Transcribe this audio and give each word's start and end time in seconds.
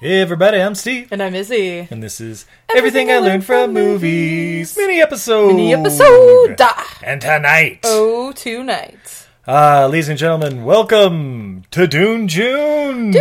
Hey 0.00 0.20
everybody, 0.22 0.58
I'm 0.62 0.76
Steve, 0.76 1.08
And 1.10 1.20
I'm 1.20 1.34
Izzy. 1.34 1.88
and 1.90 2.00
this 2.00 2.20
is 2.20 2.46
Everything, 2.76 3.10
I 3.10 3.18
Learned 3.18 3.44
from 3.44 3.72
Movies 3.72 4.76
mini 4.76 5.00
episode. 5.02 5.48
Mini 5.48 5.74
episode. 5.74 6.60
And 7.02 7.20
tonight, 7.20 7.80
Oh, 7.82 8.30
tonight. 8.36 9.26
uh, 9.48 9.88
ladies 9.88 10.08
and 10.08 10.16
gentlemen, 10.18 10.64
welcome 10.64 11.64
to 11.72 11.88
Dune 11.88 12.28
June. 12.28 13.12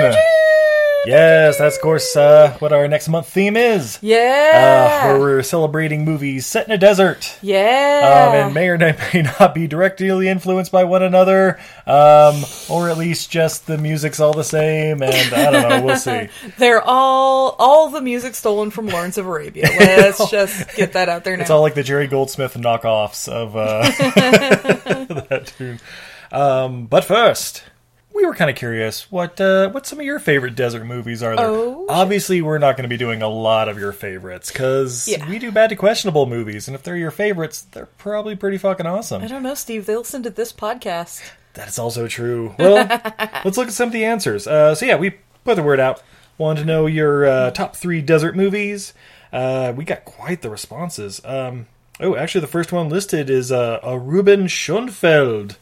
Yes, 1.10 1.58
that's 1.58 1.76
of 1.78 1.82
course 1.82 2.16
uh, 2.16 2.56
what 2.60 2.72
our 2.72 2.88
next 2.88 3.08
month 3.10 3.28
theme 3.28 3.58
is. 3.58 3.98
Uh, 3.98 4.00
Yeah. 4.04 5.08
where 5.12 5.20
we're 5.20 5.44
celebrating 5.44 6.06
movies 6.06 6.46
set 6.46 6.68
in 6.68 6.72
a 6.72 6.78
desert. 6.78 7.36
Um, 7.42 7.48
yeah. 7.50 8.46
and 8.46 8.54
may 8.54 8.68
or 8.70 8.78
may 9.14 9.22
not 9.40 9.54
be 9.56 9.68
directly 9.68 10.28
influenced 10.28 10.72
by 10.72 10.84
one 10.84 11.02
another, 11.04 11.60
um, 11.88 12.44
or 12.70 12.90
at 12.90 12.98
least 12.98 13.32
just 13.32 13.66
the 13.68 13.78
music's 13.78 14.20
all 14.20 14.34
the 14.34 14.44
same, 14.44 15.02
and 15.02 15.34
I 15.34 15.52
don't 15.52 15.70
know, 15.70 15.86
we'll 15.86 15.96
see. 15.98 16.30
They're 16.58 16.82
all 16.82 17.56
all 17.58 17.90
the 17.90 18.02
music 18.02 18.36
stolen 18.36 18.70
from 18.70 18.88
Lawrence 18.88 19.18
of 19.18 19.26
Arabia. 19.26 19.68
Let's 19.80 20.30
just 20.30 20.76
get 20.76 20.94
that 20.94 21.10
out 21.10 21.24
there 21.24 21.36
now. 21.36 21.42
It's 21.42 21.50
all 21.52 21.62
like 21.62 21.74
the 21.76 21.84
Jerry 21.84 22.08
Goldsmith 22.08 22.54
knockoffs 22.56 23.28
of 23.28 23.56
uh, 23.56 23.82
that 25.30 25.54
tune. 25.58 25.80
Um, 26.32 26.86
but 26.86 27.04
first, 27.06 27.64
we 28.14 28.26
were 28.26 28.34
kind 28.36 28.50
of 28.50 28.56
curious 28.56 29.10
what 29.12 29.40
uh, 29.40 29.70
what 29.70 29.86
some 29.86 30.00
of 30.00 30.06
your 30.06 30.20
favorite 30.20 30.56
desert 30.56 30.86
movies 30.86 31.24
are 31.24 31.36
there. 31.36 31.46
Oh. 31.48 31.86
Obviously, 31.90 32.42
we're 32.42 32.58
not 32.58 32.76
going 32.76 32.84
to 32.84 32.90
be 32.90 32.98
doing 32.98 33.22
a 33.22 33.28
lot 33.30 33.70
of 33.70 33.78
your 33.80 33.92
favorites 33.92 34.52
because 34.52 35.08
Yeah. 35.08 35.28
we 35.30 35.40
do 35.40 35.52
bad 35.52 35.70
to 35.70 35.76
questionable 35.76 36.26
movies, 36.26 36.68
and 36.68 36.76
if 36.76 36.84
they're 36.84 36.98
your 36.98 37.12
favorites, 37.12 37.62
they're 37.72 37.86
probably 37.98 38.36
pretty 38.36 38.58
fucking 38.58 38.86
awesome. 38.86 39.22
I 39.24 39.28
don't 39.28 39.44
know, 39.44 39.54
Steve. 39.56 39.86
They 39.86 39.96
listen 39.96 40.24
to 40.24 40.30
this 40.30 40.52
podcast. 40.54 41.22
That's 41.54 41.80
also 41.80 42.08
true. 42.08 42.56
Well, 42.60 42.76
let's 43.46 43.58
look 43.58 43.68
at 43.68 43.74
some 43.74 43.88
of 43.88 43.94
the 43.94 44.06
answers. 44.06 44.48
Uh, 44.48 44.76
so 44.76 44.86
yeah, 44.86 44.96
we 44.98 45.16
put 45.44 45.56
the 45.56 45.64
word 45.64 45.80
out. 45.80 46.02
Wanted 46.38 46.62
to 46.62 46.66
know 46.68 46.86
your 46.86 47.26
uh, 47.26 47.52
top 47.52 47.76
three 47.76 48.02
desert 48.02 48.36
movies. 48.36 48.94
Uh, 49.34 49.74
we 49.76 49.84
got 49.84 50.06
quite 50.06 50.42
the 50.42 50.50
responses. 50.50 51.20
Um, 51.26 51.68
oh, 52.00 52.16
actually, 52.16 52.42
the 52.42 52.48
first 52.48 52.72
one 52.72 52.88
listed 52.90 53.30
is 53.30 53.52
uh, 53.52 53.80
a 53.84 53.98
Ruben 54.00 54.48
Schoenfeld. 54.48 55.58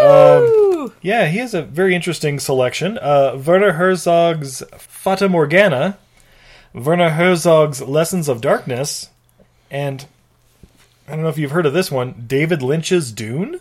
Woo! 0.00 0.92
Yeah, 1.02 1.26
he 1.26 1.38
has 1.38 1.54
a 1.54 1.62
very 1.62 1.94
interesting 1.94 2.38
selection. 2.38 2.98
Uh, 2.98 3.40
Werner 3.44 3.72
Herzog's 3.72 4.62
Fata 4.76 5.28
Morgana, 5.28 5.98
Werner 6.74 7.10
Herzog's 7.10 7.82
Lessons 7.82 8.28
of 8.28 8.40
Darkness, 8.40 9.08
and 9.70 10.06
I 11.06 11.12
don't 11.12 11.22
know 11.22 11.28
if 11.28 11.38
you've 11.38 11.50
heard 11.50 11.66
of 11.66 11.72
this 11.72 11.90
one, 11.90 12.24
David 12.26 12.62
Lynch's 12.62 13.12
Dune. 13.12 13.60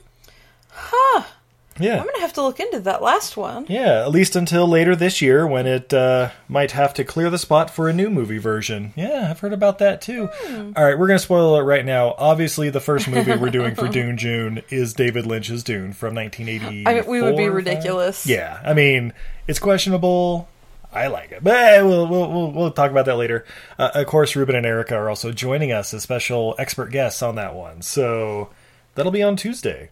Yeah. 1.80 2.00
I'm 2.00 2.06
gonna 2.06 2.20
have 2.20 2.34
to 2.34 2.42
look 2.42 2.60
into 2.60 2.80
that 2.82 3.02
last 3.02 3.38
one. 3.38 3.66
Yeah, 3.70 4.02
at 4.02 4.12
least 4.12 4.36
until 4.36 4.68
later 4.68 4.96
this 4.96 5.22
year 5.22 5.48
when 5.48 5.66
it 5.68 5.94
uh, 5.94 6.32
might 6.48 6.72
have 6.72 6.94
to 6.96 7.04
clear 7.04 7.30
the 7.30 7.38
spot 7.38 7.70
for 7.70 7.90
a 7.90 7.94
new 7.94 8.10
movie 8.10 8.38
version. 8.38 8.94
Yeah, 8.96 9.28
I've 9.30 9.40
heard 9.40 9.54
about 9.54 9.80
that 9.80 10.02
too. 10.02 10.30
All 10.48 10.84
right, 10.84 10.98
we're 10.98 11.08
going 11.08 11.18
to 11.18 11.24
spoil 11.24 11.60
it 11.60 11.64
right 11.64 11.86
now. 11.86 12.16
Obviously, 12.18 12.70
the 12.70 12.80
first 12.80 13.08
movie 13.08 13.36
we're 13.36 13.50
doing 13.50 13.76
for 13.76 13.88
Dune 13.90 14.18
June 14.18 14.62
is 14.70 14.94
David 14.94 15.26
Lynch's 15.26 15.64
Dune 15.64 15.94
from 15.94 16.16
1980. 16.16 16.88
I 16.88 16.94
mean, 16.96 17.06
we 17.06 17.22
would 17.22 17.38
be 17.38 17.50
ridiculous. 17.50 18.26
Yeah, 18.26 18.60
I 18.64 18.74
mean, 18.74 19.14
it's 19.48 19.60
questionable. 19.60 20.50
I 20.92 21.08
like 21.08 21.32
it, 21.32 21.44
but 21.44 21.56
eh, 21.56 21.82
we'll, 21.84 22.08
we'll 22.08 22.32
we'll 22.32 22.52
we'll 22.52 22.72
talk 22.72 22.90
about 22.90 23.06
that 23.06 23.16
later. 23.16 23.46
Uh, 23.78 23.92
of 23.94 24.08
course, 24.08 24.36
Ruben 24.36 24.56
and 24.56 24.66
Erica 24.66 24.96
are 24.96 25.08
also 25.08 25.32
joining 25.32 25.72
us 25.72 25.94
as 25.94 26.02
special 26.02 26.56
expert 26.58 26.92
guests 26.92 27.22
on 27.22 27.36
that 27.36 27.54
one, 27.54 27.84
so 27.84 28.50
that'll 28.96 29.12
be 29.12 29.22
on 29.22 29.36
Tuesday. 29.36 29.92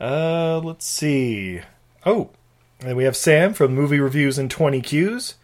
Uh, 0.00 0.60
let's 0.62 0.84
see. 0.84 1.60
Oh, 2.04 2.30
and 2.80 2.96
we 2.96 3.04
have 3.04 3.16
Sam 3.16 3.54
from 3.54 3.74
Movie 3.74 4.00
Reviews 4.00 4.38
and 4.38 4.50
20 4.50 4.82
Qs. 4.82 5.34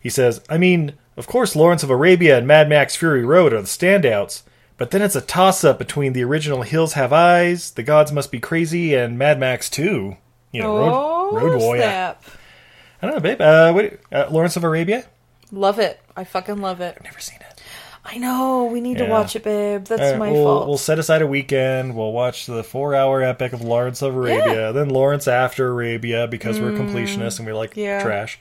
He 0.00 0.08
says, 0.08 0.40
I 0.48 0.58
mean, 0.58 0.94
of 1.16 1.26
course, 1.26 1.56
Lawrence 1.56 1.82
of 1.82 1.90
Arabia 1.90 2.38
and 2.38 2.46
Mad 2.46 2.68
Max 2.68 2.96
Fury 2.96 3.24
Road 3.24 3.52
are 3.52 3.60
the 3.60 3.66
standouts, 3.66 4.42
but 4.76 4.90
then 4.90 5.02
it's 5.02 5.16
a 5.16 5.20
toss 5.20 5.64
up 5.64 5.78
between 5.78 6.12
the 6.12 6.24
original 6.24 6.62
Hills 6.62 6.92
Have 6.92 7.12
Eyes, 7.12 7.72
The 7.72 7.82
Gods 7.82 8.12
Must 8.12 8.30
Be 8.30 8.38
Crazy, 8.38 8.94
and 8.94 9.18
Mad 9.18 9.40
Max 9.40 9.68
2. 9.68 10.16
You 10.52 10.62
know, 10.62 10.76
oh, 10.78 11.36
Road, 11.36 11.42
Road 11.42 11.60
Warrior. 11.60 11.82
snap. 11.82 12.24
I 13.02 13.06
don't 13.06 13.16
know, 13.16 13.20
babe. 13.20 13.40
Uh, 13.40 13.72
what, 13.72 14.00
uh, 14.12 14.28
Lawrence 14.30 14.56
of 14.56 14.64
Arabia? 14.64 15.04
Love 15.52 15.78
it. 15.78 16.00
I 16.16 16.24
fucking 16.24 16.58
love 16.60 16.80
it. 16.80 16.94
I've 16.96 17.04
never 17.04 17.20
seen 17.20 17.40
it. 17.40 17.47
I 18.04 18.18
know. 18.18 18.64
We 18.64 18.80
need 18.80 18.98
to 18.98 19.06
watch 19.06 19.36
it, 19.36 19.44
babe. 19.44 19.84
That's 19.84 20.00
right, 20.00 20.18
my 20.18 20.30
we'll, 20.30 20.44
fault. 20.44 20.68
We'll 20.68 20.78
set 20.78 20.98
aside 20.98 21.20
a 21.22 21.26
weekend. 21.26 21.94
We'll 21.94 22.12
watch 22.12 22.46
the 22.46 22.64
four-hour 22.64 23.22
epic 23.22 23.52
of 23.52 23.60
Lawrence 23.60 24.00
of 24.02 24.14
Arabia, 24.14 24.72
then 24.72 24.88
Lawrence 24.88 25.28
after 25.28 25.68
Arabia 25.68 26.26
because 26.26 26.58
we're 26.58 26.72
completionists 26.72 27.38
and 27.38 27.46
we 27.46 27.52
like 27.52 27.76
yeah. 27.76 28.02
trash. 28.02 28.38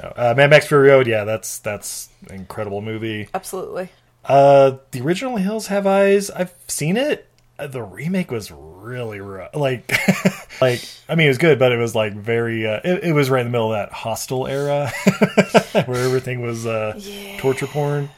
Uh, 0.00 0.34
Mad 0.36 0.50
Max 0.50 0.66
Fury 0.66 0.88
Road, 0.88 1.06
yeah, 1.06 1.24
that's 1.24 1.58
that's 1.58 2.08
an 2.28 2.34
incredible 2.34 2.80
movie. 2.80 3.28
Absolutely. 3.32 3.90
Uh, 4.24 4.78
the 4.90 5.00
original 5.02 5.36
Hills 5.36 5.66
Have 5.68 5.86
Eyes, 5.86 6.30
I've 6.30 6.54
seen 6.66 6.96
it. 6.96 7.28
Uh, 7.58 7.68
the 7.68 7.82
remake 7.82 8.30
was 8.30 8.50
really 8.50 9.20
rough. 9.20 9.54
Like, 9.54 9.92
like 10.60 10.82
I 11.08 11.14
mean, 11.14 11.26
it 11.26 11.30
was 11.30 11.38
good, 11.38 11.58
but 11.58 11.70
it 11.70 11.76
was 11.76 11.94
like 11.94 12.14
very. 12.14 12.66
Uh, 12.66 12.80
it, 12.82 13.04
it 13.04 13.12
was 13.12 13.30
right 13.30 13.40
in 13.40 13.46
the 13.46 13.52
middle 13.52 13.72
of 13.72 13.78
that 13.78 13.92
Hostel 13.92 14.46
era 14.46 14.88
where 15.84 16.04
everything 16.04 16.40
was 16.42 16.66
uh, 16.66 16.98
Yeah. 16.98 17.38
torture 17.38 17.66
porn. 17.66 18.10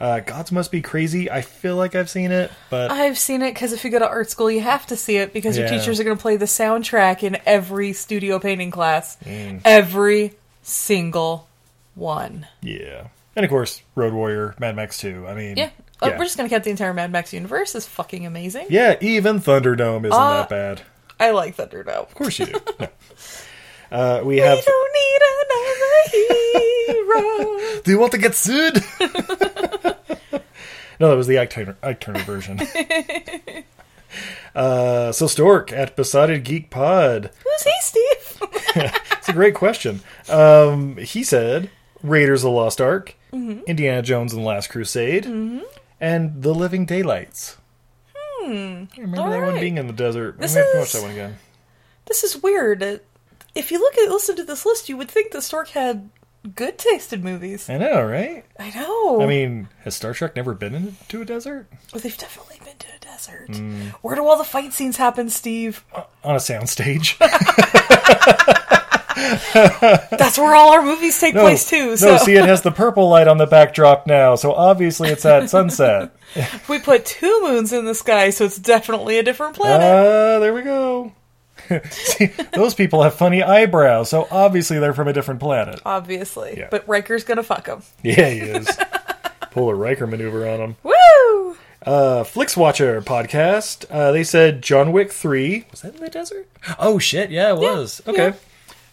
Uh, 0.00 0.20
Gods 0.20 0.52
Must 0.52 0.70
Be 0.70 0.80
Crazy. 0.80 1.28
I 1.30 1.40
feel 1.40 1.74
like 1.76 1.94
I've 1.96 2.08
seen 2.08 2.30
it, 2.30 2.52
but 2.70 2.90
I've 2.92 3.18
seen 3.18 3.42
it 3.42 3.52
because 3.54 3.72
if 3.72 3.84
you 3.84 3.90
go 3.90 3.98
to 3.98 4.06
art 4.08 4.30
school, 4.30 4.48
you 4.50 4.60
have 4.60 4.86
to 4.86 4.96
see 4.96 5.16
it 5.16 5.32
because 5.32 5.56
your 5.58 5.66
Yeah. 5.66 5.78
teachers 5.78 5.98
are 5.98 6.04
going 6.04 6.16
to 6.16 6.20
play 6.22 6.36
the 6.36 6.44
soundtrack 6.44 7.22
in 7.24 7.36
every 7.44 7.92
studio 7.92 8.38
painting 8.38 8.70
class. 8.70 9.16
Mm. 9.24 9.60
Every 9.64 10.34
single 10.62 11.48
one. 11.94 12.46
yeah. 12.62 13.08
And 13.34 13.44
of 13.44 13.50
course, 13.50 13.82
Road 13.94 14.12
Warrior, 14.14 14.54
Mad 14.58 14.74
Max 14.76 14.98
2. 14.98 15.26
I 15.28 15.34
mean, 15.34 15.56
Yeah. 15.56 15.70
Yeah. 16.02 16.16
We're 16.16 16.24
just 16.24 16.36
going 16.36 16.48
to 16.48 16.54
count 16.54 16.62
the 16.64 16.70
entire 16.70 16.94
Mad 16.94 17.10
Max 17.10 17.32
universe 17.32 17.74
as 17.74 17.86
fucking 17.86 18.24
amazing. 18.26 18.66
Yeah, 18.70 18.96
even 19.00 19.40
Thunderdome 19.40 20.04
isn't 20.06 20.12
Uh, 20.12 20.40
that 20.42 20.48
bad. 20.48 20.82
I 21.18 21.30
like 21.32 21.56
Thunderdome. 21.56 22.06
Of 22.06 22.14
course 22.14 22.38
you 22.38 22.46
do. 22.46 22.54
No. 22.80 22.88
Uh, 23.90 24.20
we 24.24 24.38
have. 24.38 24.58
We 24.58 24.64
don't 24.66 24.92
need 24.94 25.20
another 25.32 26.84
hero. 27.64 27.80
Do 27.84 27.90
you 27.90 27.98
want 27.98 28.12
to 28.12 28.18
get 28.18 28.34
sued? 28.34 28.82
no, 31.00 31.08
that 31.10 31.16
was 31.16 31.26
the 31.26 31.38
Ike 31.38 31.50
Turner, 31.50 31.76
Ike 31.82 32.00
Turner 32.00 32.20
version. 32.20 32.60
uh, 34.54 35.12
so 35.12 35.26
Stork 35.26 35.72
at 35.72 35.96
Besotted 35.96 36.44
Geek 36.44 36.70
Pod. 36.70 37.30
Who's 37.44 37.62
he, 37.62 37.72
Steve? 37.80 38.42
It's 39.12 39.28
a 39.28 39.32
great 39.32 39.54
question. 39.54 40.00
Um, 40.28 40.96
he 40.98 41.22
said 41.24 41.70
Raiders 42.02 42.40
of 42.44 42.50
the 42.50 42.56
Lost 42.56 42.80
Ark, 42.80 43.14
Mm-hmm. 43.32 43.60
Indiana 43.66 44.00
Jones 44.00 44.32
and 44.32 44.40
the 44.42 44.46
Last 44.46 44.68
Crusade, 44.70 45.26
and 46.00 46.42
The 46.42 46.54
Living 46.54 46.86
Daylights. 46.86 47.58
Hmm. 48.16 48.84
I 48.96 49.00
remember 49.00 49.20
All 49.20 49.30
that 49.30 49.42
one 49.42 49.60
being 49.60 49.76
in 49.76 49.86
the 49.86 49.92
desert. 49.92 50.38
This 50.38 50.54
have 50.54 50.64
to 50.72 50.78
watch 50.78 50.92
that 50.94 51.02
one 51.02 51.10
again. 51.10 51.36
this 52.06 52.24
is 52.24 52.42
weird. 52.42 53.02
Uh, 53.48 53.58
If 53.58 53.70
you 53.72 53.78
look 53.78 53.96
at 53.98 54.08
listen 54.10 54.36
to 54.36 54.44
this 54.44 54.64
list, 54.66 54.88
you 54.88 54.96
would 54.96 55.10
think 55.10 55.32
the 55.32 55.42
Stork 55.42 55.68
had 55.70 56.10
good 56.54 56.78
tasted 56.78 57.24
movies. 57.24 57.68
I 57.68 57.78
know, 57.78 58.02
right? 58.02 58.44
I 58.58 58.70
know. 58.70 59.20
I 59.20 59.26
mean, 59.26 59.68
has 59.84 59.96
Star 59.96 60.14
Trek 60.14 60.36
never 60.36 60.54
been 60.54 60.74
into 60.74 61.20
a 61.20 61.24
desert? 61.24 61.66
Well, 61.92 62.00
they've 62.00 62.16
definitely 62.16 62.60
been 62.64 62.76
to 62.78 62.86
a 62.96 62.98
desert. 63.00 63.56
Hmm. 63.56 63.88
Where 64.02 64.14
do 64.14 64.24
all 64.26 64.38
the 64.38 64.44
fight 64.44 64.72
scenes 64.72 64.96
happen, 64.96 65.28
Steve? 65.30 65.84
On 66.24 66.34
a 66.36 66.38
soundstage. 66.38 67.18
That's 70.10 70.38
where 70.38 70.54
all 70.54 70.72
our 70.72 70.82
movies 70.82 71.18
take 71.18 71.34
No, 71.34 71.40
place 71.42 71.68
too. 71.68 71.96
no, 72.00 72.18
see, 72.18 72.36
it 72.36 72.44
has 72.44 72.62
the 72.62 72.70
purple 72.70 73.08
light 73.08 73.26
on 73.28 73.38
the 73.38 73.46
backdrop 73.46 74.06
now, 74.06 74.36
so 74.36 74.52
obviously 74.52 75.08
it's 75.08 75.24
at 75.24 75.50
sunset. 75.50 76.12
we 76.68 76.78
put 76.78 77.04
two 77.04 77.40
moons 77.42 77.72
in 77.72 77.84
the 77.84 77.94
sky, 77.94 78.30
so 78.30 78.44
it's 78.44 78.58
definitely 78.58 79.18
a 79.18 79.22
different 79.24 79.56
planet. 79.56 79.80
Ah, 79.84 80.38
there 80.38 80.54
we 80.54 80.62
go. 80.62 81.12
see, 81.90 82.26
those 82.54 82.74
people 82.74 83.02
have 83.02 83.14
funny 83.14 83.42
eyebrows, 83.42 84.10
so 84.10 84.26
obviously 84.30 84.78
they're 84.78 84.92
from 84.94 85.08
a 85.08 85.12
different 85.12 85.40
planet. 85.40 85.80
obviously, 85.84 86.54
Yeah. 86.58 86.68
but 86.70 86.86
Riker's 86.88 87.24
gonna 87.24 87.42
fuck 87.42 87.66
them. 87.66 87.82
Yeah, 88.02 88.28
he 88.28 88.40
is. 88.40 88.68
Pull 89.50 89.70
a 89.70 89.74
Riker 89.74 90.06
maneuver 90.06 90.48
on 90.48 90.60
him. 90.60 90.76
Woo! 90.82 91.56
Uh, 91.84 92.22
Flixwatcher 92.24 93.02
podcast. 93.02 93.86
Uh, 93.90 94.12
they 94.12 94.24
said 94.24 94.62
John 94.62 94.92
Wick 94.92 95.10
three 95.12 95.64
was 95.70 95.82
that 95.82 95.94
in 95.94 96.00
the 96.00 96.10
desert? 96.10 96.46
Oh 96.78 96.98
shit, 96.98 97.30
yeah, 97.30 97.50
it 97.50 97.56
was. 97.58 98.02
okay. 98.06 98.34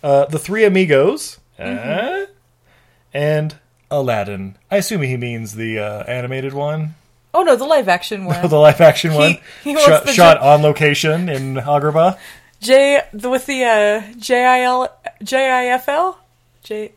Uh, 0.04 0.26
the 0.26 0.40
Three 0.40 0.64
Amigos. 0.66 1.40
Uh, 1.58 2.26
and 3.14 3.56
Aladdin. 3.90 4.58
I 4.70 4.78
assume 4.78 5.02
he 5.02 5.18
means 5.18 5.56
the 5.56 5.80
uh, 5.80 6.04
animated 6.04 6.54
one, 6.54 6.96
Oh 7.34 7.44
no, 7.44 7.56
the 7.56 7.66
live 7.66 7.90
action 7.90 8.26
one. 8.26 8.48
the 8.48 8.58
live 8.58 8.80
action 8.82 9.14
one, 9.14 9.38
he 9.64 9.76
shot, 9.78 10.08
shot 10.10 10.38
on 10.40 10.62
location 10.62 11.28
in 11.28 11.56
Agrabah. 11.56 12.18
J 12.66 13.04
with 13.14 13.46
the 13.46 13.64
uh, 13.64 14.02
J 14.18 14.44
I 14.44 14.62
L 14.64 14.90
J 15.22 15.50
I 15.50 15.66
F 15.68 15.88
L 15.88 16.18
J 16.64 16.92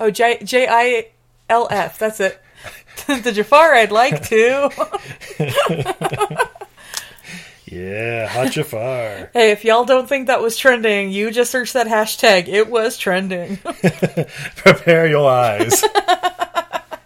oh 0.00 0.10
J 0.10 0.38
J 0.42 0.66
I 0.66 1.08
L 1.50 1.68
F. 1.70 1.98
That's 1.98 2.20
it. 2.20 2.40
the 3.06 3.32
Jafar 3.32 3.74
I'd 3.74 3.92
like 3.92 4.22
to. 4.28 4.70
Yeah, 7.66 8.28
Hot 8.28 8.52
Jafar. 8.52 9.30
hey, 9.32 9.50
if 9.50 9.64
y'all 9.64 9.84
don't 9.84 10.08
think 10.08 10.28
that 10.28 10.40
was 10.40 10.56
trending, 10.56 11.10
you 11.10 11.32
just 11.32 11.50
search 11.50 11.72
that 11.72 11.88
hashtag. 11.88 12.46
It 12.46 12.68
was 12.68 12.96
trending. 12.96 13.56
Prepare 14.56 15.08
your 15.08 15.28
eyes. 15.28 15.82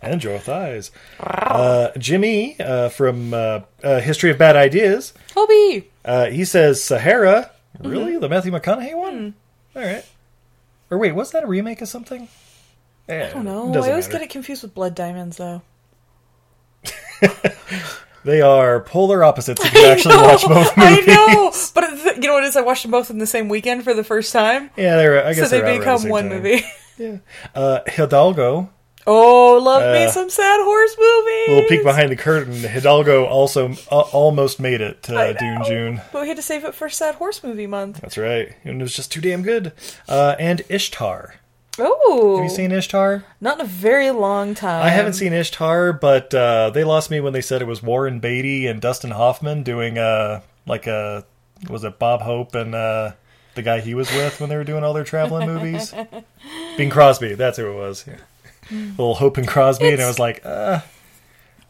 and 0.03 0.23
your 0.23 0.39
thighs. 0.39 0.91
Uh, 1.21 1.91
Jimmy 1.97 2.61
uh, 2.61 2.91
from 2.91 3.33
uh, 3.33 3.61
uh, 3.83 4.01
History 4.01 4.31
of 4.31 4.37
Bad 4.37 4.57
Ideas. 4.57 5.15
Hobie. 5.35 5.85
Uh, 6.05 6.27
he 6.27 6.45
says 6.45 6.83
Sahara. 6.85 7.51
Really? 7.81 8.19
The 8.19 8.29
Matthew 8.29 8.53
McConaughey 8.53 8.97
one? 8.97 9.35
All 9.77 9.83
right. 9.83 10.05
Or 10.91 10.99
wait, 10.99 11.13
was 11.13 11.31
that 11.33 11.45
a 11.45 11.47
remake 11.47 11.81
of 11.83 11.89
something? 11.89 12.29
Eh, 13.09 13.29
I 13.29 13.33
don't 13.33 13.45
know. 13.45 13.73
I 13.75 13.91
always 13.91 14.07
matter. 14.09 14.13
get 14.19 14.23
it 14.23 14.31
confused 14.31 14.63
with 14.63 14.75
Blood 14.75 14.95
Diamonds, 14.95 15.37
though. 15.37 15.63
They 18.25 18.43
are 18.43 18.81
polar 18.81 19.23
opposites 19.25 19.65
if 19.65 19.73
you 19.73 19.87
actually 19.87 20.17
know, 20.17 20.23
watch 20.25 20.43
both 20.47 20.77
movies. 20.77 21.05
I 21.09 21.15
know, 21.33 21.53
but 21.73 22.17
you 22.17 22.29
know 22.29 22.35
what 22.35 22.45
it 22.45 22.49
is? 22.49 22.57
I 22.57 22.61
watched 22.63 22.83
them 22.83 22.91
both 22.91 23.11
in 23.11 23.19
the 23.19 23.27
same 23.27 23.49
weekend 23.49 23.85
for 23.85 23.95
the 23.95 24.03
first 24.05 24.33
time, 24.33 24.71
Yeah, 24.77 24.97
they're. 24.97 25.25
I 25.25 25.33
guess 25.35 25.51
they 25.51 25.61
they're 25.61 25.69
out 25.75 25.79
become 25.79 26.09
one 26.11 26.29
time. 26.29 26.43
movie. 26.43 26.65
Yeah. 26.99 27.19
Uh, 27.55 27.79
Hidalgo. 27.87 28.71
Oh, 29.11 29.59
love 29.63 29.83
Uh, 29.83 29.93
me 29.95 30.09
some 30.11 30.29
sad 30.29 30.61
horse 30.63 30.95
movies. 30.99 31.49
Little 31.49 31.69
peek 31.69 31.83
behind 31.83 32.11
the 32.13 32.17
curtain. 32.17 32.53
Hidalgo 32.55 33.25
also 33.25 33.73
uh, 33.91 34.01
almost 34.01 34.61
made 34.61 34.81
it 34.83 35.03
to 35.05 35.17
I 35.19 35.33
Dune. 35.33 35.65
June. 35.65 36.01
But 36.13 36.23
we 36.23 36.29
had 36.29 36.37
to 36.37 36.43
save 36.43 36.65
it 36.65 36.75
for 36.75 36.89
Sad 36.91 37.15
Horse 37.15 37.43
Movie 37.43 37.67
Month. 37.67 38.01
That's 38.03 38.19
right. 38.19 38.53
And 38.65 38.81
it 38.81 38.85
was 38.85 38.95
just 38.95 39.11
too 39.11 39.21
damn 39.23 39.43
good. 39.43 39.73
Uh, 40.09 40.37
and 40.39 40.61
Ishtar. 40.69 41.37
Oh, 41.79 42.37
Have 42.37 42.45
you 42.45 42.51
seen 42.51 42.71
Ishtar? 42.73 43.25
Not 43.41 43.61
in 43.61 43.65
a 43.65 43.69
very 43.69 44.11
long 44.11 44.55
time. 44.55 44.85
I 44.85 44.91
haven't 44.91 45.13
seen 45.15 45.33
Ishtar, 45.33 45.93
but 45.93 46.35
uh, 46.35 46.71
they 46.71 46.83
lost 46.85 47.11
me 47.11 47.21
when 47.21 47.33
they 47.33 47.41
said 47.41 47.63
it 47.63 47.67
was 47.69 47.83
Warren 47.83 48.19
Beatty 48.21 48.67
and 48.67 48.81
Dustin 48.81 49.13
Hoffman 49.13 49.63
doing 49.63 49.97
uh, 49.97 50.41
like 50.67 50.87
a 50.89 51.25
was 51.71 51.85
it 51.85 51.99
Bob 51.99 52.21
Hope 52.23 52.55
and 52.57 52.75
uh, 52.75 53.13
the 53.55 53.63
guy 53.63 53.81
he 53.81 53.95
was 53.95 54.11
with 54.13 54.41
when 54.41 54.51
they 54.51 54.57
were 54.57 54.65
doing 54.65 54.83
all 54.85 54.93
their 54.93 55.05
traveling 55.05 55.47
movies? 55.47 55.95
Bing 56.77 56.91
Crosby, 56.91 57.35
that's 57.35 57.59
who 57.59 57.71
it 57.71 57.75
was. 57.77 58.05
Yeah. 58.07 58.17
Little 58.71 59.15
Hope 59.15 59.37
and 59.39 59.47
Crosby, 59.49 59.89
and 59.89 60.01
I 60.03 60.07
was 60.07 60.19
like, 60.19 60.45
uh, 60.45 60.81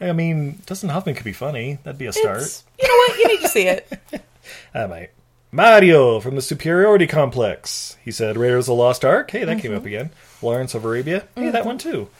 I 0.00 0.12
mean, 0.12 0.60
Dustin 0.66 0.88
Hoffman 0.90 1.14
could 1.14 1.24
be 1.24 1.32
funny. 1.32 1.78
That'd 1.82 1.98
be 1.98 2.06
a 2.06 2.12
start. 2.12 2.62
You 2.80 2.88
know 2.88 2.94
what? 2.94 3.18
You 3.18 3.28
need 3.28 3.40
to 3.40 3.48
see 3.48 3.66
it. 3.66 4.00
I 4.74 4.86
might. 4.86 5.10
Mario 5.50 6.20
from 6.20 6.34
the 6.34 6.42
Superiority 6.42 7.06
Complex. 7.06 7.96
He 8.04 8.10
said 8.10 8.36
Raiders 8.36 8.64
of 8.68 8.76
the 8.76 8.82
Lost 8.82 9.04
Ark. 9.04 9.30
Hey, 9.30 9.44
that 9.44 9.60
came 9.60 9.74
up 9.74 9.86
again. 9.86 10.10
Lawrence 10.42 10.74
of 10.74 10.84
Arabia. 10.84 11.26
Hey, 11.34 11.50
that 11.50 11.64
one 11.64 11.78
too. 11.78 12.10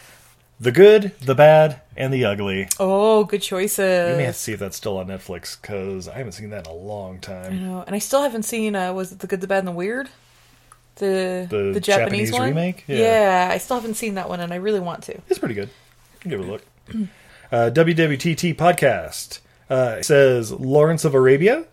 The 0.61 0.73
Good, 0.73 1.13
the 1.21 1.37
Bad, 1.37 1.83
and 1.97 2.13
the 2.13 2.25
Ugly. 2.25 2.69
Oh, 2.81 3.23
good 3.25 3.43
choices. 3.43 4.11
We 4.13 4.17
may 4.17 4.25
have 4.25 4.35
to 4.35 4.41
see 4.41 4.53
if 4.55 4.59
that's 4.59 4.77
still 4.77 4.97
on 4.99 5.07
Netflix 5.07 5.61
because 5.61 6.09
I 6.09 6.15
haven't 6.19 6.33
seen 6.33 6.51
that 6.51 6.67
in 6.67 6.73
a 6.73 6.75
long 6.75 7.17
I 7.17 7.21
time. 7.21 7.63
know, 7.65 7.85
and 7.87 7.95
I 7.95 8.01
still 8.01 8.23
haven't 8.23 8.43
seen. 8.43 8.75
Uh, 8.75 8.93
was 8.93 9.13
it 9.13 9.21
the 9.21 9.29
Good, 9.29 9.41
the 9.41 9.47
Bad, 9.47 9.59
and 9.61 9.69
the 9.69 9.73
Weird? 9.73 10.09
The 10.99 11.47
The 11.49 11.73
the, 11.75 11.81
Japanese, 11.81 12.31
Japanese 12.31 12.33
one 12.33 12.49
remake? 12.49 12.85
Yeah. 12.87 13.49
I 13.51 13.59
still 13.59 13.77
haven't 13.77 13.95
seen 13.95 14.15
that 14.15 14.29
one, 14.29 14.41
and 14.41 14.53
I 14.53 14.57
really 14.57 14.81
want 14.81 15.05
to. 15.05 15.21
It's 15.29 15.39
pretty 15.39 15.55
good. 15.55 15.71
Give 16.23 16.41
it 16.41 16.47
a 16.47 16.51
look. 16.51 16.63
Uh, 17.51 17.71
WWTT 17.73 18.55
podcast 18.57 19.39
uh, 19.71 20.03
says 20.03 20.53
Lawrence 20.53 21.07
of 21.07 21.15
Arabia, 21.15 21.65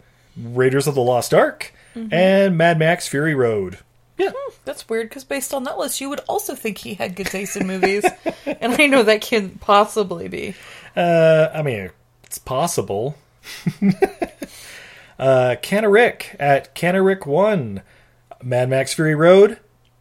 Raiders 0.42 0.88
of 0.88 0.96
the 0.96 1.02
Lost 1.02 1.34
Ark, 1.34 1.74
and 1.94 2.58
Mad 2.58 2.80
Max 2.80 3.10
Fury 3.10 3.36
Road. 3.36 3.80
Yeah, 4.18 4.32
That's 4.64 4.88
weird 4.88 5.10
because 5.10 5.26
based 5.26 5.54
on 5.54 5.66
that 5.66 5.78
list, 5.78 6.00
you 6.00 6.08
would 6.08 6.22
also 6.30 6.56
think 6.56 6.78
he 6.78 6.94
had 6.94 7.18
good 7.18 7.26
taste 7.28 7.58
in 7.58 7.68
movies, 7.68 8.06
and 8.46 8.74
I 8.74 8.88
know 8.88 9.04
that 9.04 9.20
can't 9.20 9.60
possibly 9.60 10.30
be. 10.30 10.56
Uh, 10.96 11.50
I 11.54 11.62
mean, 11.62 11.90
it's 12.24 12.38
possible. 12.38 13.18
uh, 15.20 15.56
Canarick 15.62 16.36
at 16.40 16.74
Canarick1, 16.74 17.82
Mad 18.46 18.70
Max 18.70 18.94
Fury 18.94 19.16
Road, 19.16 19.58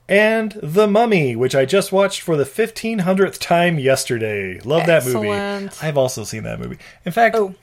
and 0.08 0.52
The 0.62 0.86
Mummy, 0.86 1.34
which 1.34 1.54
I 1.54 1.64
just 1.64 1.90
watched 1.92 2.20
for 2.20 2.36
the 2.36 2.44
1500th 2.44 3.38
time 3.40 3.78
yesterday. 3.78 4.60
Love 4.60 4.86
that 4.86 5.04
movie. 5.06 5.30
I've 5.82 5.96
also 5.96 6.24
seen 6.24 6.42
that 6.42 6.60
movie. 6.60 6.76
In 7.06 7.12
fact, 7.12 7.34
Oh. 7.36 7.54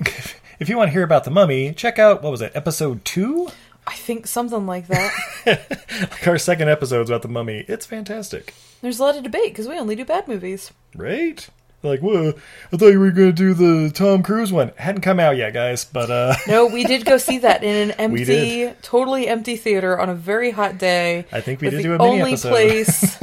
if 0.60 0.68
you 0.68 0.75
want 0.75 0.88
to 0.88 0.92
hear 0.92 1.04
about 1.04 1.24
The 1.24 1.31
Mummy, 1.31 1.72
check 1.74 2.00
out, 2.00 2.24
what 2.24 2.31
was 2.31 2.42
it, 2.42 2.51
episode 2.56 3.06
2? 3.06 3.48
I 3.86 3.94
think 3.94 4.25
something 4.28 4.66
like 4.66 4.88
that. 4.88 5.13
Like 6.12 6.28
our 6.28 6.38
second 6.38 6.69
episode's 6.69 7.10
about 7.10 7.22
The 7.24 7.27
Mummy. 7.27 7.66
It's 7.68 7.86
fantastic. 7.86 8.54
There's 8.81 9.00
a 9.00 9.04
lot 9.04 9.18
of 9.18 9.24
debate 9.24 9.50
because 9.51 9.68
we 9.68 9.77
only 9.77 9.95
do 9.95 10.06
bad 10.06 10.27
movies. 10.27 10.72
Right? 10.95 11.48
Like, 11.83 12.00
whoa, 12.01 12.33
I 12.72 12.78
thought 12.78 12.89
you 12.89 13.00
were 13.00 13.10
going 13.12 13.33
to 13.33 13.33
do 13.33 13.54
the 13.56 13.92
Tom 13.92 14.22
Cruise 14.22 14.54
one. 14.54 14.72
Hadn't 14.75 15.01
come 15.01 15.19
out 15.19 15.36
yet, 15.36 15.54
guys, 15.54 15.83
but 15.83 16.12
uh, 16.12 16.36
No, 16.48 16.68
we 16.68 16.83
did 16.83 17.06
go 17.06 17.18
see 17.18 17.39
that 17.39 17.63
in 17.63 17.89
an 17.89 17.92
empty, 18.00 18.72
totally 18.83 19.28
empty 19.28 19.56
theater 19.56 20.00
on 20.00 20.07
a 20.10 20.13
very 20.16 20.51
hot 20.51 20.78
day. 20.78 21.25
I 21.31 21.42
think 21.42 21.60
we 21.60 21.69
did 21.72 21.80
the 21.80 21.83
do 21.83 21.95
a 21.95 21.98
mini 21.98 22.10
only 22.22 22.31
episode. 22.33 22.50
place 22.50 23.18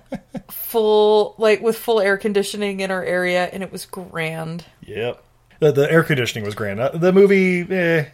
full, 0.50 1.34
like 1.38 1.60
with 1.60 1.76
full 1.76 2.00
air 2.00 2.16
conditioning 2.16 2.80
in 2.80 2.90
our 2.90 3.02
area, 3.02 3.44
and 3.52 3.62
it 3.62 3.72
was 3.72 3.86
grand. 3.86 4.64
Yep. 4.82 5.22
The, 5.58 5.72
the 5.72 5.90
air 5.90 6.02
conditioning 6.04 6.44
was 6.44 6.54
grand. 6.54 6.78
Uh, 6.78 6.90
the 6.90 7.12
movie, 7.12 7.62
eh, 7.74 8.06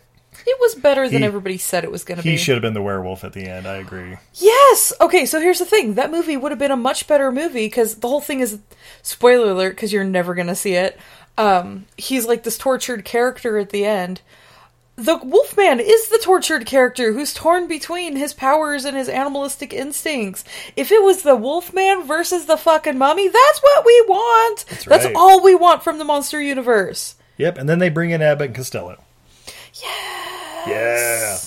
It 0.47 0.59
was 0.61 0.75
better 0.75 1.09
than 1.09 1.21
He- 1.21 1.25
everybody 1.27 1.59
said 1.59 1.85
it 1.85 1.91
was 1.91 2.05
going 2.05 2.19
to 2.19 2.25
be. 2.25 2.31
he 2.31 2.37
should 2.37 2.55
have 2.55 2.63
been 2.63 2.75
the 2.75 2.83
werewolf 2.83 3.25
at 3.25 3.33
the 3.33 3.47
end. 3.47 3.67
I 3.67 3.77
agree. 3.77 4.17
Yes. 4.35 4.93
Okay. 5.01 5.27
So 5.27 5.41
here's 5.41 5.59
the 5.59 5.65
thing: 5.65 5.95
that 5.95 6.11
movie 6.11 6.37
would 6.37 6.53
have 6.53 6.59
been 6.59 6.71
a 6.71 6.77
much 6.77 7.07
better 7.07 7.31
movie 7.33 7.67
because 7.67 7.97
the 7.97 8.09
whole 8.09 8.21
thing 8.21 8.41
is 8.41 8.59
spoiler 9.03 9.51
alert 9.53 9.71
because 9.77 9.93
you're 9.93 10.05
never 10.05 10.35
gonna 10.35 10.55
see 10.57 10.75
it. 10.75 10.99
Um, 11.39 11.87
he's 11.97 12.27
like 12.27 12.43
this 12.43 12.59
tortured 12.59 13.05
character 13.05 13.57
at 13.59 13.71
the 13.71 13.85
end. 13.87 14.21
The 14.97 15.17
Wolfman 15.17 15.81
is 15.81 16.09
the 16.11 16.21
tortured 16.23 16.67
character 16.67 17.13
who's 17.15 17.33
torn 17.33 17.67
between 17.67 18.17
his 18.17 18.35
powers 18.35 18.85
and 18.85 18.95
his 18.95 19.09
animalistic 19.09 19.73
instincts. 19.73 20.45
If 20.77 20.93
it 20.93 21.03
was 21.03 21.23
the 21.23 21.35
Wolfman 21.35 22.03
versus 22.07 22.45
the 22.45 22.59
fucking 22.59 22.99
mummy, 22.99 23.27
that's 23.29 23.59
what 23.63 23.87
we 23.87 24.05
want. 24.07 24.67
That's, 24.69 25.07
right. 25.07 25.15
all 25.17 25.43
we 25.43 25.55
want 25.55 25.83
from 25.83 25.97
the 25.99 26.05
monster 26.05 26.43
universe. 26.43 27.15
Yep. 27.39 27.57
And 27.57 27.69
then 27.71 27.79
they 27.79 27.89
bring 27.89 28.11
in 28.11 28.21
Abbott 28.21 28.49
and 28.49 28.55
Costello. 28.55 29.03
Yeah. 29.75 31.39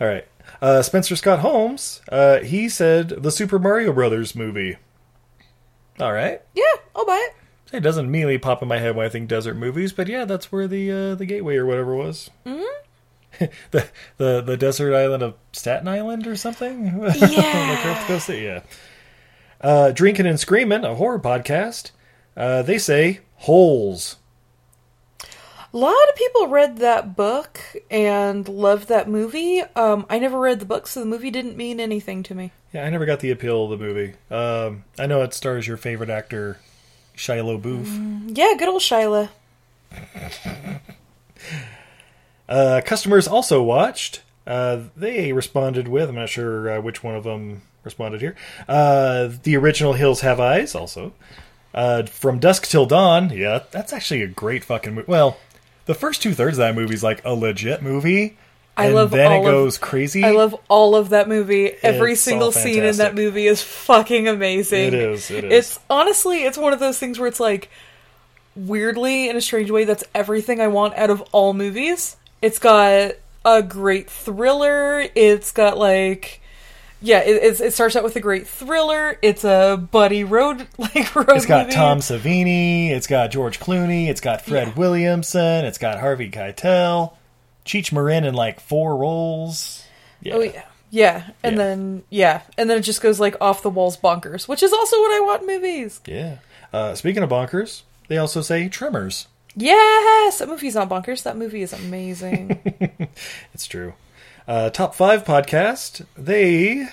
All 0.00 0.06
right. 0.06 0.26
Uh, 0.60 0.82
Spencer 0.82 1.16
Scott 1.16 1.40
Holmes, 1.40 2.00
uh, 2.10 2.38
he 2.40 2.68
said 2.68 3.08
the 3.08 3.30
Super 3.30 3.58
Mario 3.58 3.92
Brothers 3.92 4.34
movie. 4.34 4.76
All 6.00 6.12
right. 6.12 6.40
Yeah, 6.54 6.62
I'll 6.94 7.06
buy 7.06 7.28
it. 7.28 7.76
It 7.76 7.80
doesn't 7.80 8.06
immediately 8.06 8.38
pop 8.38 8.62
in 8.62 8.68
my 8.68 8.78
head 8.78 8.94
when 8.96 9.06
I 9.06 9.08
think 9.08 9.28
desert 9.28 9.56
movies, 9.56 9.92
but 9.92 10.06
yeah, 10.08 10.24
that's 10.24 10.52
where 10.52 10.68
the 10.68 10.90
uh, 10.90 11.14
the 11.14 11.26
gateway 11.26 11.56
or 11.56 11.66
whatever 11.66 11.94
was. 11.94 12.30
Mm-hmm. 12.44 12.62
the 13.70 13.88
the 14.18 14.40
the 14.40 14.56
desert 14.56 14.94
island 14.94 15.22
of 15.22 15.34
Staten 15.52 15.88
Island 15.88 16.26
or 16.26 16.36
something. 16.36 16.86
Yeah. 17.16 18.12
like 18.18 18.28
yeah. 18.28 18.60
Uh, 19.60 19.90
Drinking 19.90 20.26
and 20.26 20.38
Screaming, 20.38 20.84
a 20.84 20.94
horror 20.94 21.18
podcast. 21.18 21.90
Uh, 22.36 22.62
they 22.62 22.78
say 22.78 23.20
holes. 23.36 24.16
A 25.76 25.78
lot 25.78 26.08
of 26.08 26.16
people 26.16 26.46
read 26.46 26.78
that 26.78 27.16
book 27.16 27.60
and 27.90 28.48
loved 28.48 28.88
that 28.88 29.10
movie. 29.10 29.60
Um, 29.60 30.06
I 30.08 30.18
never 30.18 30.40
read 30.40 30.58
the 30.58 30.64
book, 30.64 30.86
so 30.86 31.00
the 31.00 31.06
movie 31.06 31.30
didn't 31.30 31.54
mean 31.54 31.80
anything 31.80 32.22
to 32.22 32.34
me. 32.34 32.52
Yeah, 32.72 32.86
I 32.86 32.88
never 32.88 33.04
got 33.04 33.20
the 33.20 33.30
appeal 33.30 33.64
of 33.64 33.78
the 33.78 33.84
movie. 33.84 34.14
Um, 34.30 34.84
I 34.98 35.04
know 35.04 35.20
it 35.20 35.34
stars 35.34 35.66
your 35.66 35.76
favorite 35.76 36.08
actor, 36.08 36.56
Shia 37.14 37.44
LaBeouf. 37.44 38.38
Yeah, 38.38 38.54
good 38.58 38.68
old 38.70 38.80
Shyla. 38.80 39.28
Uh, 42.48 42.80
customers 42.84 43.26
also 43.26 43.60
watched. 43.60 44.22
Uh, 44.46 44.84
they 44.96 45.32
responded 45.32 45.88
with, 45.88 46.08
I'm 46.08 46.14
not 46.14 46.28
sure 46.28 46.70
uh, 46.70 46.80
which 46.80 47.02
one 47.02 47.16
of 47.16 47.24
them 47.24 47.62
responded 47.82 48.20
here. 48.20 48.36
Uh, 48.68 49.30
the 49.42 49.56
original 49.56 49.94
Hills 49.94 50.20
Have 50.20 50.38
Eyes, 50.38 50.72
also. 50.72 51.12
Uh, 51.74 52.04
From 52.04 52.38
Dusk 52.38 52.66
Till 52.66 52.86
Dawn, 52.86 53.30
yeah, 53.30 53.64
that's 53.70 53.92
actually 53.92 54.22
a 54.22 54.26
great 54.28 54.64
fucking 54.64 54.94
movie. 54.94 55.10
Well, 55.10 55.38
the 55.86 55.94
first 55.94 56.22
two 56.22 56.34
thirds 56.34 56.58
of 56.58 56.62
that 56.62 56.74
movie 56.74 56.94
is 56.94 57.02
like 57.02 57.24
a 57.24 57.32
legit 57.34 57.82
movie. 57.82 58.36
I 58.76 58.86
and 58.86 58.94
love 58.94 59.10
then 59.10 59.32
all 59.32 59.38
it 59.38 59.48
of- 59.48 59.52
goes 59.54 59.78
crazy. 59.78 60.22
I 60.22 60.32
love 60.32 60.54
all 60.68 60.94
of 60.94 61.08
that 61.08 61.28
movie. 61.28 61.72
Every 61.82 62.12
It's 62.12 62.20
single 62.20 62.52
scene 62.52 62.84
in 62.84 62.96
that 62.98 63.14
movie 63.14 63.46
is 63.46 63.62
fucking 63.62 64.28
amazing. 64.28 64.88
It 64.88 64.94
is, 64.94 65.30
it 65.30 65.44
is. 65.44 65.52
It's 65.52 65.80
honestly, 65.88 66.44
it's 66.44 66.58
one 66.58 66.74
of 66.74 66.78
those 66.78 66.98
things 66.98 67.18
where 67.18 67.26
it's 67.26 67.40
like 67.40 67.70
weirdly 68.54 69.28
in 69.28 69.36
a 69.36 69.40
strange 69.40 69.70
way 69.70 69.84
that's 69.84 70.04
everything 70.14 70.60
I 70.60 70.68
want 70.68 70.94
out 70.94 71.10
of 71.10 71.22
all 71.32 71.52
movies. 71.54 72.16
It's 72.42 72.58
got 72.58 73.12
a 73.44 73.62
great 73.62 74.10
thriller. 74.10 75.06
It's 75.14 75.52
got 75.52 75.78
like 75.78 76.40
yeah, 77.00 77.20
it, 77.20 77.60
it 77.60 77.72
starts 77.72 77.94
out 77.96 78.04
with 78.04 78.16
a 78.16 78.20
great 78.20 78.46
thriller. 78.46 79.18
It's 79.22 79.44
a 79.44 79.76
buddy 79.90 80.24
road 80.24 80.66
like 80.78 81.14
road. 81.14 81.30
It's 81.30 81.46
got 81.46 81.66
movie. 81.66 81.76
Tom 81.76 81.98
Savini. 82.00 82.90
It's 82.90 83.06
got 83.06 83.30
George 83.30 83.60
Clooney. 83.60 84.08
It's 84.08 84.20
got 84.20 84.42
Fred 84.42 84.68
Yeah. 84.68 84.74
Williamson. 84.74 85.64
It's 85.64 85.78
got 85.78 85.98
Harvey 86.00 86.30
Keitel. 86.30 87.12
Cheech 87.64 87.92
Marin 87.92 88.24
in 88.24 88.34
like 88.34 88.60
four 88.60 88.96
roles. 88.96 89.84
Yeah. 90.22 90.34
Oh 90.34 90.40
yeah. 90.40 90.62
Yeah, 90.90 91.30
and 91.42 91.56
Yeah. 91.56 91.62
then 91.62 92.02
yeah, 92.10 92.42
and 92.56 92.70
then 92.70 92.78
it 92.78 92.82
just 92.82 93.02
goes 93.02 93.18
like 93.18 93.36
off 93.40 93.62
the 93.62 93.70
walls 93.70 93.96
bonkers, 93.96 94.46
which 94.48 94.62
is 94.62 94.72
also 94.72 94.96
what 95.00 95.10
I 95.12 95.20
want 95.20 95.42
in 95.42 95.46
movies. 95.48 96.00
Yeah. 96.06 96.36
Uh, 96.72 96.94
speaking 96.94 97.22
of 97.24 97.28
bonkers, 97.28 97.82
they 98.08 98.18
also 98.18 98.40
say 98.40 98.68
Tremors. 98.68 99.26
Yes, 99.56 100.38
that 100.38 100.48
movie's 100.48 100.74
not 100.76 100.88
bonkers. 100.88 101.24
That 101.24 101.36
movie 101.36 101.62
is 101.62 101.72
amazing. 101.72 102.60
It's 103.54 103.66
true. 103.66 103.94
Uh, 104.48 104.70
top 104.70 104.94
five 104.94 105.24
podcast. 105.24 106.04
They 106.16 106.86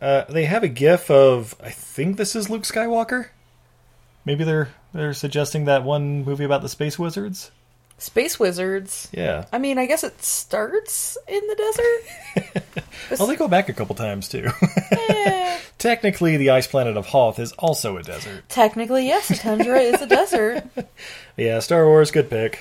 uh, 0.00 0.24
they 0.28 0.44
have 0.44 0.62
a 0.62 0.68
GIF 0.68 1.10
of 1.10 1.54
I 1.62 1.70
think 1.70 2.16
this 2.16 2.36
is 2.36 2.48
Luke 2.48 2.62
Skywalker. 2.62 3.28
Maybe 4.24 4.44
they're 4.44 4.68
they're 4.94 5.14
suggesting 5.14 5.64
that 5.64 5.82
one 5.84 6.24
movie 6.24 6.44
about 6.44 6.62
the 6.62 6.68
space 6.68 6.98
wizards. 6.98 7.50
Space 7.98 8.38
wizards. 8.38 9.08
Yeah. 9.12 9.44
I 9.52 9.58
mean, 9.58 9.78
I 9.78 9.86
guess 9.86 10.02
it 10.02 10.22
starts 10.22 11.16
in 11.28 11.40
the 11.46 11.54
desert. 11.56 12.62
Well, 13.18 13.26
they 13.26 13.36
go 13.36 13.48
back 13.48 13.68
a 13.68 13.72
couple 13.74 13.94
times 13.96 14.28
too. 14.28 14.48
Eh, 14.92 15.58
Technically, 15.78 16.36
the 16.36 16.50
ice 16.50 16.66
planet 16.66 16.96
of 16.96 17.06
Hoth 17.06 17.38
is 17.38 17.52
also 17.52 17.96
a 17.98 18.02
desert. 18.02 18.44
technically, 18.48 19.06
yes, 19.06 19.28
a 19.30 19.36
tundra 19.36 19.80
is 19.80 20.00
a 20.00 20.06
desert. 20.06 20.64
Yeah, 21.36 21.58
Star 21.58 21.86
Wars, 21.86 22.10
good 22.10 22.30
pick. 22.30 22.60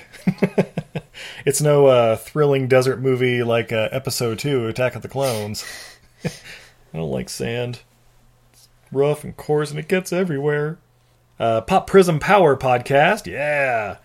it's 1.45 1.61
no 1.61 1.87
uh, 1.87 2.15
thrilling 2.15 2.67
desert 2.67 2.99
movie 2.99 3.43
like 3.43 3.71
uh, 3.71 3.89
Episode 3.91 4.39
2, 4.39 4.67
Attack 4.67 4.95
of 4.95 5.01
the 5.01 5.07
Clones. 5.07 5.65
I 6.25 6.29
don't 6.97 7.11
like 7.11 7.29
sand. 7.29 7.81
It's 8.53 8.69
rough 8.91 9.23
and 9.23 9.35
coarse 9.35 9.71
and 9.71 9.79
it 9.79 9.87
gets 9.87 10.11
everywhere. 10.13 10.77
Uh, 11.39 11.61
Pop 11.61 11.87
Prism 11.87 12.19
Power 12.19 12.55
Podcast, 12.55 13.25
yeah. 13.25 13.97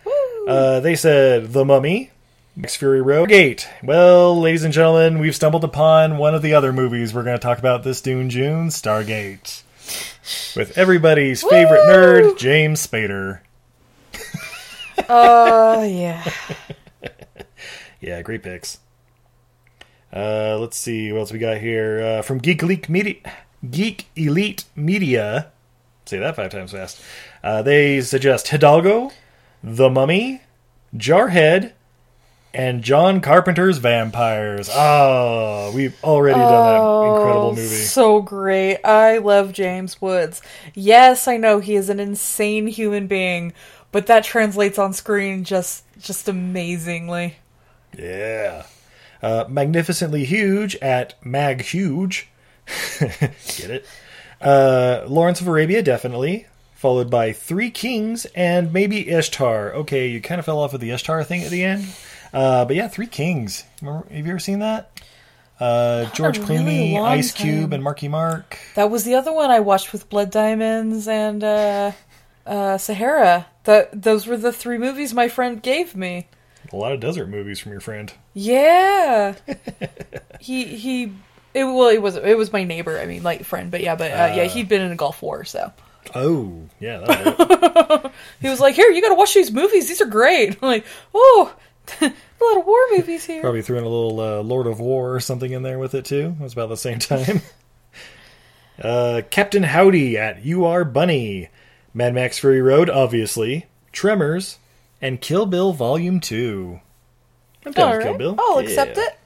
Uh, 0.49 0.81
they 0.81 0.95
said 0.95 1.53
The 1.53 1.65
Mummy, 1.65 2.11
Max 2.55 2.77
Fury 2.77 3.03
Road, 3.03 3.29
Gate. 3.29 3.69
Well, 3.83 4.41
ladies 4.41 4.65
and 4.65 4.73
gentlemen, 4.73 5.19
we've 5.19 5.35
stumbled 5.37 5.65
upon 5.65 6.17
one 6.17 6.35
of 6.35 6.41
the 6.41 6.55
other 6.55 6.73
movies 6.73 7.13
we're 7.13 7.25
going 7.25 7.37
to 7.37 7.43
talk 7.43 7.59
about 7.59 7.83
this 7.83 8.01
Dune 8.01 8.31
June, 8.31 8.69
Stargate. 8.69 9.63
With 10.57 10.79
everybody's 10.79 11.43
favorite 11.43 11.87
Woo! 11.87 11.93
nerd, 11.93 12.39
James 12.39 12.85
Spader. 12.87 13.41
Oh 15.09 15.83
yeah. 15.85 16.25
Yeah, 18.01 18.23
great 18.23 18.43
picks. 18.43 18.79
Uh, 20.13 20.57
let's 20.61 20.77
see 20.77 21.13
what 21.13 21.21
else 21.21 21.33
we 21.33 21.39
got 21.39 21.59
here 21.59 22.01
uh, 22.01 22.23
from 22.23 22.39
Geek 22.39 22.63
Elite 22.63 22.89
Media. 22.89 23.17
Geek 23.69 24.07
Elite 24.17 24.65
Media. 24.75 25.51
Say 26.05 26.19
that 26.19 26.37
five 26.37 26.51
times 26.51 26.73
fast. 26.73 27.03
Uh, 27.43 27.63
they 27.63 28.01
suggest 28.01 28.49
Hidalgo, 28.49 29.11
The 29.63 29.91
Mummy, 29.91 30.43
Jarhead, 30.95 31.73
and 32.55 32.83
John 32.83 33.21
Carpenter's 33.21 33.79
Vampires. 33.79 34.71
Oh, 34.73 35.73
we've 35.75 35.97
already 36.05 36.39
done 36.39 36.49
that 36.51 37.11
incredible 37.11 37.47
Oh, 37.49 37.51
movie. 37.51 37.67
So 37.67 38.23
great. 38.23 38.79
I 38.85 39.19
love 39.19 39.53
James 39.53 40.01
Woods. 40.01 40.41
Yes, 40.75 41.27
I 41.29 41.37
know 41.37 41.59
he 41.59 41.75
is 41.75 41.91
an 41.91 42.01
insane 42.01 42.69
human 42.69 43.09
being, 43.09 43.53
but 43.93 44.07
that 44.07 44.25
translates 44.25 44.79
on 44.79 44.93
screen 44.93 45.45
just 45.45 45.85
just 45.99 46.29
amazingly. 46.29 47.37
Yeah. 47.97 48.67
Uh, 49.23 49.45
Magnificently 49.49 50.25
Huge 50.25 50.77
at 50.77 51.15
Mag 51.25 51.63
Huge. 51.63 52.29
Get 53.01 53.71
it? 53.71 53.87
Uh, 54.41 55.05
Lawrence 55.09 55.41
of 55.41 55.49
Arabia, 55.49 55.83
definitely. 55.83 56.47
Followed 56.75 57.11
by 57.11 57.33
Three 57.33 57.71
Kings 57.71 58.27
and 58.35 58.73
maybe 58.73 59.09
Ishtar. 59.09 59.73
Okay, 59.75 60.09
you 60.09 60.21
kind 60.21 60.39
of 60.39 60.45
fell 60.45 60.59
off 60.59 60.73
with 60.73 60.83
the 60.83 60.91
Ishtar 60.91 61.25
thing 61.25 61.43
at 61.43 61.51
the 61.51 61.65
end. 61.65 61.87
Uh, 62.33 62.65
but 62.67 62.77
yeah, 62.77 62.87
Three 62.89 63.07
Kings. 63.07 63.65
Remember, 63.81 64.07
have 64.15 64.27
you 64.27 64.31
ever 64.33 64.39
seen 64.39 64.59
that? 64.59 64.91
Uh, 65.59 66.05
George 66.11 66.39
really 66.39 66.93
Clooney, 66.93 67.01
Ice 67.01 67.33
Cube, 67.33 67.71
time. 67.71 67.73
and 67.73 67.83
Marky 67.83 68.09
Mark. 68.09 68.59
That 68.75 68.91
was 68.91 69.05
the 69.05 69.15
other 69.15 69.33
one 69.33 69.51
I 69.51 69.61
watched 69.61 69.91
with 69.93 70.11
Blood 70.11 70.31
Diamonds 70.31 71.09
and 71.09 71.43
uh, 71.43 71.93
uh, 72.45 72.77
Sahara. 72.77 73.47
That 73.65 74.03
those 74.03 74.27
were 74.27 74.37
the 74.37 74.53
three 74.53 74.77
movies 74.77 75.15
my 75.15 75.29
friend 75.29 75.63
gave 75.63 75.97
me. 75.97 76.29
A 76.73 76.77
lot 76.77 76.93
of 76.93 77.01
desert 77.01 77.29
movies 77.29 77.59
from 77.59 77.73
your 77.73 77.81
friend. 77.81 78.13
Yeah, 78.35 79.35
he 80.41 80.65
he. 80.65 81.13
It, 81.55 81.65
well, 81.65 81.89
it 81.89 82.03
was 82.03 82.17
it 82.17 82.37
was 82.37 82.53
my 82.53 82.65
neighbor. 82.65 82.99
I 82.99 83.07
mean, 83.07 83.23
like 83.23 83.45
friend, 83.45 83.71
but 83.71 83.81
yeah, 83.81 83.97
but 83.97 84.11
uh, 84.11 84.33
yeah, 84.35 84.45
he'd 84.45 84.69
been 84.69 84.83
in 84.83 84.93
a 84.93 84.97
Gulf 84.97 85.23
War, 85.23 85.45
so 85.45 85.73
Oh, 86.15 86.69
yeah, 86.81 86.99
that 86.99 88.13
he 88.41 88.49
was 88.49 88.61
like, 88.61 88.75
"Here, 88.75 88.91
you 88.91 89.03
got 89.03 89.09
to 89.09 89.15
watch 89.15 89.35
these 89.35 89.51
movies. 89.51 89.89
These 89.89 90.01
are 90.01 90.07
great." 90.07 90.57
I'm 90.63 90.69
like, 90.69 90.85
"Oh, 91.15 91.55
a 92.01 92.05
lot 92.05 92.59
of 92.59 92.67
war 92.67 92.79
movies 92.93 93.25
here." 93.25 93.41
Probably 93.41 93.63
threw 93.63 93.79
in 93.79 93.85
a 93.85 93.89
little 93.89 94.21
uh, 94.21 94.43
Lord 94.43 94.67
of 94.67 94.81
War 94.81 95.15
or 95.15 95.21
something 95.21 95.51
in 95.53 95.63
there 95.63 95.79
with 95.79 95.95
it 95.95 96.05
too. 96.05 96.37
It 96.39 96.43
was 96.43 96.53
about 96.53 96.69
the 96.69 96.77
same 96.77 96.99
time. 96.99 97.43
uh, 98.81 99.23
Captain 99.31 99.63
Howdy 99.63 100.17
at 100.19 100.45
You 100.45 100.65
Are 100.65 100.85
Bunny, 100.85 101.49
Mad 101.95 102.15
Max 102.15 102.39
Fury 102.39 102.63
Road, 102.63 102.89
obviously, 102.91 103.67
Tremors, 103.93 104.59
and 105.03 105.21
Kill 105.21 105.47
Bill 105.47 105.73
Volume 105.73 106.21
Two. 106.21 106.81
I'm 107.65 107.73
done 107.73 107.97
with 107.97 108.07
Kill 108.07 108.17
Bill. 108.19 108.37
I'll 108.39 108.63
Yeah. 108.63 108.69
accept 108.69 108.99
it. 108.99 109.19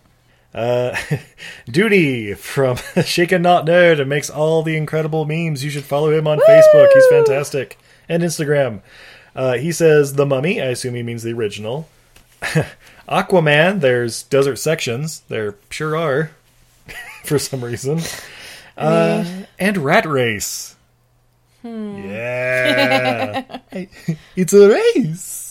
Uh, 0.52 0.96
Duty 1.70 2.34
from 2.34 2.76
Shaken 3.04 3.42
Not 3.42 3.66
Nerd 3.66 4.00
and 4.00 4.08
makes 4.08 4.28
all 4.30 4.62
the 4.62 4.76
incredible 4.76 5.24
memes. 5.24 5.62
You 5.62 5.70
should 5.70 5.84
follow 5.84 6.10
him 6.10 6.26
on 6.26 6.38
Facebook. 6.40 6.88
He's 6.94 7.06
fantastic. 7.08 7.78
And 8.08 8.22
Instagram. 8.22 8.80
Uh, 9.36 9.52
he 9.58 9.70
says 9.70 10.14
The 10.14 10.26
Mummy. 10.26 10.60
I 10.60 10.66
assume 10.66 10.94
he 10.96 11.02
means 11.04 11.22
the 11.22 11.32
original. 11.34 11.88
Aquaman. 13.08 13.80
There's 13.80 14.24
desert 14.24 14.56
sections. 14.56 15.20
There 15.28 15.54
sure 15.70 15.96
are. 15.96 16.30
for 17.24 17.38
some 17.38 17.62
reason. 17.64 18.00
Uh, 18.76 19.24
and 19.58 19.76
Rat 19.76 20.06
Race. 20.06 20.74
Yeah. 21.62 23.44
It's 24.34 24.52
a 24.52 24.68
race. 24.96 25.49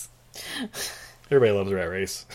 Everybody 1.30 1.52
loves 1.52 1.72
Rat 1.72 1.88
Race. 1.88 2.26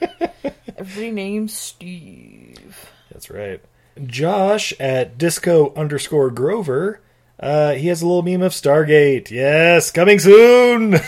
Every 0.76 1.10
name's 1.10 1.56
Steve. 1.56 2.90
That's 3.10 3.30
right. 3.30 3.62
Josh 4.04 4.74
at 4.78 5.16
disco 5.16 5.72
underscore 5.74 6.30
Grover. 6.30 7.00
Uh, 7.40 7.72
he 7.74 7.88
has 7.88 8.02
a 8.02 8.06
little 8.06 8.22
meme 8.22 8.42
of 8.42 8.52
Stargate. 8.52 9.30
Yes, 9.30 9.90
coming 9.90 10.18
soon. 10.18 10.92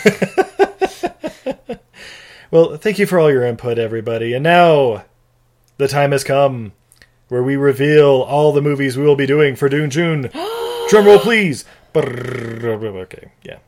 well, 2.51 2.77
thank 2.77 2.97
you 2.99 3.05
for 3.05 3.19
all 3.19 3.31
your 3.31 3.45
input, 3.45 3.77
everybody. 3.77 4.33
And 4.33 4.43
now, 4.43 5.05
the 5.77 5.87
time 5.87 6.11
has 6.11 6.23
come 6.23 6.73
where 7.27 7.43
we 7.43 7.55
reveal 7.55 8.23
all 8.23 8.51
the 8.51 8.61
movies 8.61 8.97
we 8.97 9.05
will 9.05 9.15
be 9.15 9.27
doing 9.27 9.55
for 9.55 9.69
Dune 9.69 9.89
June. 9.89 10.29
Drum 10.89 11.05
roll, 11.05 11.19
please. 11.19 11.65
Okay, 11.95 13.31
yeah. 13.43 13.59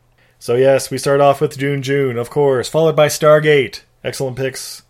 So 0.41 0.55
yes, 0.55 0.89
we 0.89 0.97
start 0.97 1.21
off 1.21 1.39
with 1.39 1.55
June 1.55 1.83
June, 1.83 2.17
of 2.17 2.31
course, 2.31 2.67
followed 2.67 2.95
by 2.95 3.09
Stargate. 3.09 3.81
Excellent 4.03 4.37
picks. 4.37 4.81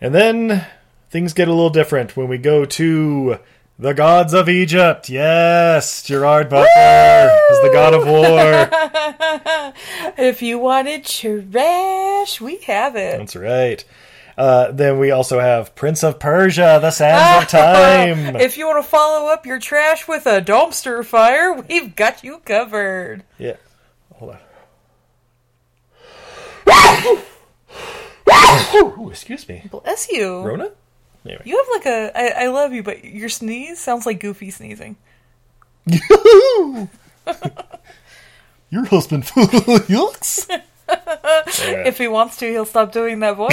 And 0.00 0.14
then 0.14 0.64
things 1.10 1.34
get 1.34 1.46
a 1.46 1.52
little 1.52 1.68
different 1.68 2.16
when 2.16 2.26
we 2.26 2.38
go 2.38 2.64
to 2.64 3.38
the 3.78 3.92
gods 3.92 4.32
of 4.32 4.48
Egypt. 4.48 5.10
Yes, 5.10 6.02
Gerard 6.02 6.48
Butler 6.48 7.36
is 7.50 7.60
the 7.60 7.70
god 7.70 7.92
of 7.92 8.06
war. 8.06 9.74
If 10.16 10.40
you 10.40 10.58
wanted 10.58 11.04
trash, 11.04 12.40
we 12.40 12.56
have 12.62 12.96
it. 12.96 13.18
That's 13.18 13.36
right. 13.36 13.84
Uh, 14.38 14.72
then 14.72 14.98
we 14.98 15.10
also 15.10 15.38
have 15.38 15.74
Prince 15.74 16.02
of 16.02 16.18
Persia, 16.18 16.78
The 16.80 16.90
Sands 16.90 17.44
of 17.44 17.50
Time. 17.50 18.36
if 18.36 18.56
you 18.56 18.66
want 18.66 18.82
to 18.82 18.88
follow 18.88 19.30
up 19.30 19.44
your 19.44 19.58
trash 19.58 20.08
with 20.08 20.24
a 20.26 20.40
dumpster 20.40 21.04
fire, 21.04 21.52
we've 21.52 21.94
got 21.94 22.24
you 22.24 22.38
covered. 22.38 23.24
Yeah. 23.38 23.56
Hold 24.14 24.32
on. 24.32 24.38
Ooh, 28.74 29.08
excuse 29.10 29.48
me. 29.48 29.62
Bless 29.70 30.10
you. 30.10 30.42
Rona? 30.42 30.70
Anyway. 31.24 31.42
You 31.44 31.56
have 31.56 31.66
like 31.76 31.86
a. 31.86 32.10
I, 32.18 32.44
I 32.44 32.48
love 32.48 32.72
you, 32.72 32.82
but 32.82 33.04
your 33.04 33.28
sneeze 33.28 33.78
sounds 33.78 34.06
like 34.06 34.18
Goofy 34.20 34.50
sneezing. 34.50 34.96
Your 38.70 38.86
husband 38.86 39.30
looks. 39.36 40.48
If 40.88 41.98
he 41.98 42.08
wants 42.08 42.38
to, 42.38 42.48
he'll 42.48 42.64
stop 42.64 42.90
doing 42.92 43.20
that 43.20 43.36
voice. 43.36 43.52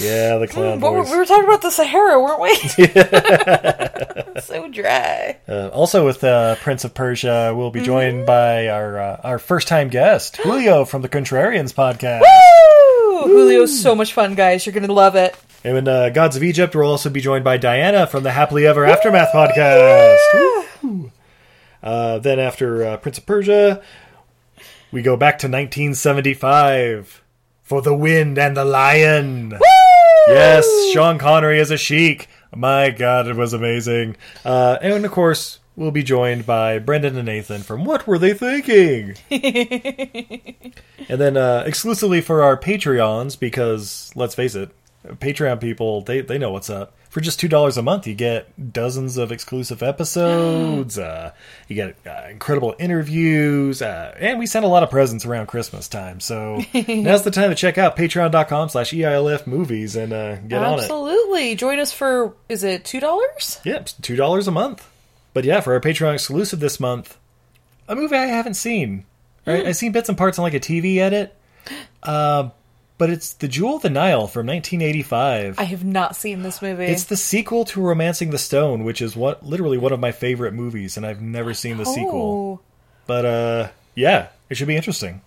Yeah, 0.00 0.38
the 0.38 0.48
clown 0.48 0.80
But 0.80 0.92
we 0.92 1.16
were 1.16 1.24
talking 1.24 1.44
about 1.44 1.62
the 1.62 1.70
Sahara, 1.70 2.20
weren't 2.20 2.40
we? 2.40 2.54
so 4.40 4.68
dry. 4.68 5.38
Uh, 5.48 5.68
also, 5.68 6.04
with 6.04 6.24
uh, 6.24 6.56
Prince 6.56 6.84
of 6.84 6.94
Persia, 6.94 7.52
we'll 7.56 7.70
be 7.70 7.80
joined 7.82 8.26
by 8.26 8.68
our 8.68 8.98
uh, 8.98 9.20
our 9.22 9.38
first 9.38 9.68
time 9.68 9.88
guest, 9.88 10.36
Julio 10.42 10.84
from 10.84 11.02
the 11.02 11.08
Contrarians 11.08 11.72
podcast. 11.72 12.22
Woo! 12.22 13.24
Julio's 13.26 13.80
so 13.80 13.94
much 13.94 14.12
fun, 14.12 14.34
guys. 14.34 14.66
You're 14.66 14.72
gonna 14.72 14.92
love 14.92 15.14
it. 15.16 15.36
And 15.62 15.78
in 15.78 15.88
uh, 15.88 16.10
Gods 16.10 16.36
of 16.36 16.42
Egypt, 16.42 16.74
we'll 16.74 16.90
also 16.90 17.08
be 17.08 17.20
joined 17.20 17.44
by 17.44 17.56
Diana 17.56 18.06
from 18.06 18.22
the 18.22 18.32
Happily 18.32 18.66
Ever 18.66 18.84
Aftermath 18.84 19.32
podcast. 19.32 20.18
Woo! 20.82 21.10
Uh, 21.82 22.18
then 22.18 22.38
after 22.40 22.84
uh, 22.84 22.96
Prince 22.96 23.18
of 23.18 23.26
Persia, 23.26 23.82
we 24.90 25.02
go 25.02 25.16
back 25.16 25.38
to 25.38 25.46
1975 25.46 27.22
for 27.62 27.82
The 27.82 27.94
Wind 27.94 28.38
and 28.38 28.56
the 28.56 28.64
Lion. 28.64 29.43
Yes, 30.26 30.66
Sean 30.92 31.18
Connery 31.18 31.60
as 31.60 31.70
a 31.70 31.76
sheik. 31.76 32.28
My 32.54 32.90
God, 32.90 33.28
it 33.28 33.36
was 33.36 33.52
amazing. 33.52 34.16
Uh, 34.44 34.78
and 34.80 35.04
of 35.04 35.10
course, 35.10 35.58
we'll 35.76 35.90
be 35.90 36.02
joined 36.02 36.46
by 36.46 36.78
Brendan 36.78 37.16
and 37.16 37.26
Nathan 37.26 37.62
from 37.62 37.84
What 37.84 38.06
Were 38.06 38.18
They 38.18 38.32
Thinking? 38.32 39.16
and 41.08 41.20
then 41.20 41.36
uh, 41.36 41.64
exclusively 41.66 42.20
for 42.20 42.42
our 42.42 42.56
Patreons, 42.56 43.38
because 43.38 44.12
let's 44.14 44.34
face 44.34 44.54
it, 44.54 44.70
Patreon 45.06 45.60
people, 45.60 46.00
they, 46.00 46.20
they 46.20 46.38
know 46.38 46.50
what's 46.50 46.70
up. 46.70 46.94
For 47.10 47.20
just 47.20 47.40
$2 47.40 47.76
a 47.76 47.82
month, 47.82 48.06
you 48.08 48.14
get 48.14 48.72
dozens 48.72 49.18
of 49.18 49.30
exclusive 49.30 49.82
episodes, 49.82 50.98
uh, 50.98 51.32
you 51.68 51.76
get 51.76 51.96
uh, 52.04 52.28
incredible 52.28 52.74
interviews, 52.78 53.82
uh, 53.82 54.14
and 54.18 54.38
we 54.38 54.46
send 54.46 54.64
a 54.64 54.68
lot 54.68 54.82
of 54.82 54.90
presents 54.90 55.24
around 55.24 55.46
Christmas 55.46 55.86
time. 55.86 56.18
So 56.18 56.60
now's 56.88 57.22
the 57.22 57.30
time 57.30 57.50
to 57.50 57.54
check 57.54 57.78
out 57.78 57.96
patreon.com 57.96 58.68
slash 58.70 58.90
EILF 58.90 59.46
movies 59.46 59.94
and 59.94 60.12
uh, 60.12 60.36
get 60.36 60.62
on 60.62 60.78
it. 60.78 60.82
Absolutely. 60.82 61.54
Join 61.54 61.78
us 61.78 61.92
for 61.92 62.34
is 62.48 62.64
it 62.64 62.84
two 62.84 62.98
dollars? 62.98 63.60
Yep, 63.64 63.90
two 64.02 64.16
dollars 64.16 64.48
a 64.48 64.52
month. 64.52 64.88
But 65.34 65.44
yeah, 65.44 65.60
for 65.60 65.74
our 65.74 65.80
Patreon 65.80 66.14
exclusive 66.14 66.60
this 66.60 66.80
month, 66.80 67.18
a 67.88 67.94
movie 67.94 68.16
I 68.16 68.26
haven't 68.26 68.54
seen. 68.54 69.04
Right, 69.46 69.66
I've 69.66 69.76
seen 69.76 69.92
bits 69.92 70.08
and 70.08 70.16
parts 70.16 70.38
on 70.38 70.42
like 70.42 70.54
a 70.54 70.60
TV 70.60 70.96
edit, 70.96 71.36
uh, 72.02 72.48
but 72.98 73.10
it's 73.10 73.32
The 73.32 73.48
Jewel 73.48 73.76
of 73.76 73.82
the 73.82 73.90
Nile 73.90 74.26
from 74.26 74.46
1985. 74.46 75.58
I 75.58 75.64
have 75.64 75.84
not 75.84 76.16
seen 76.16 76.42
this 76.42 76.62
movie. 76.62 76.84
It's 76.86 77.04
the 77.04 77.16
sequel 77.16 77.64
to 77.66 77.80
Romancing 77.80 78.30
the 78.30 78.38
Stone, 78.38 78.84
which 78.84 79.02
is 79.02 79.16
what 79.16 79.44
literally 79.44 79.78
one 79.78 79.92
of 79.92 80.00
my 80.00 80.12
favorite 80.12 80.54
movies, 80.54 80.96
and 80.96 81.04
I've 81.04 81.20
never 81.20 81.54
seen 81.54 81.76
the 81.76 81.84
sequel. 81.86 82.60
Oh, 82.60 82.64
But 83.06 83.24
uh, 83.24 83.68
yeah, 83.94 84.28
it 84.48 84.56
should 84.56 84.68
be 84.68 84.76
interesting. 84.76 85.22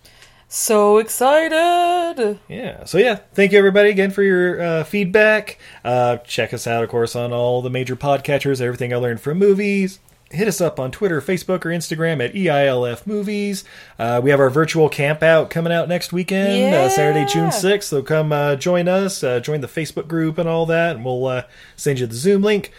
so 0.48 0.96
excited! 0.98 2.38
Yeah. 2.48 2.84
So 2.84 2.98
yeah, 2.98 3.16
thank 3.34 3.52
you 3.52 3.58
everybody 3.58 3.90
again 3.90 4.10
for 4.10 4.22
your 4.22 4.60
uh, 4.62 4.84
feedback. 4.84 5.58
Uh, 5.84 6.16
check 6.18 6.54
us 6.54 6.66
out, 6.66 6.82
of 6.82 6.88
course, 6.88 7.14
on 7.14 7.32
all 7.32 7.60
the 7.62 7.70
major 7.70 7.96
podcatchers. 7.96 8.60
Everything 8.60 8.92
I 8.92 8.96
learned 8.96 9.20
from 9.20 9.38
movies. 9.38 10.00
Hit 10.30 10.46
us 10.46 10.60
up 10.60 10.78
on 10.78 10.90
Twitter, 10.90 11.22
Facebook, 11.22 11.64
or 11.64 11.70
Instagram 11.70 12.22
at 12.22 12.34
EILF 12.34 13.06
Movies. 13.06 13.64
Uh, 13.98 14.20
we 14.22 14.28
have 14.28 14.40
our 14.40 14.50
virtual 14.50 14.90
camp 14.90 15.22
out 15.22 15.48
coming 15.48 15.72
out 15.72 15.88
next 15.88 16.12
weekend, 16.12 16.74
uh, 16.74 16.90
Saturday, 16.90 17.24
June 17.32 17.48
6th. 17.48 17.84
So 17.84 18.02
come 18.02 18.30
uh, 18.30 18.56
join 18.56 18.88
us, 18.88 19.24
uh, 19.24 19.40
join 19.40 19.62
the 19.62 19.66
Facebook 19.68 20.06
group 20.06 20.36
and 20.36 20.46
all 20.46 20.66
that, 20.66 20.96
and 20.96 21.04
we'll 21.04 21.24
uh, 21.26 21.42
send 21.76 21.98
you 22.00 22.06
the 22.06 22.14
Zoom 22.14 22.42
link. 22.42 22.72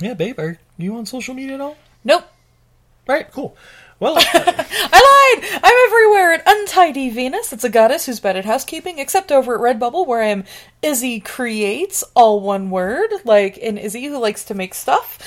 Yeah, 0.00 0.14
babe, 0.14 0.38
are 0.40 0.58
you 0.78 0.96
on 0.96 1.06
social 1.06 1.32
media 1.32 1.54
at 1.54 1.60
all? 1.60 1.76
Nope. 2.02 2.24
Right, 3.06 3.30
cool. 3.30 3.56
Well, 4.00 4.14
I 4.18 5.36
lied! 5.42 5.60
I'm 5.62 5.86
everywhere 5.88 6.32
at 6.32 6.42
Untidy 6.46 7.10
Venus. 7.10 7.52
It's 7.52 7.64
a 7.64 7.68
goddess 7.68 8.06
who's 8.06 8.18
bad 8.18 8.34
at 8.34 8.46
housekeeping, 8.46 8.98
except 8.98 9.30
over 9.30 9.54
at 9.54 9.76
Redbubble, 9.76 10.06
where 10.06 10.22
I'm 10.22 10.44
Izzy 10.80 11.20
Creates, 11.20 12.02
all 12.14 12.40
one 12.40 12.70
word, 12.70 13.10
like 13.26 13.58
an 13.58 13.76
Izzy 13.76 14.06
who 14.06 14.18
likes 14.18 14.42
to 14.46 14.54
make 14.54 14.72
stuff. 14.72 15.18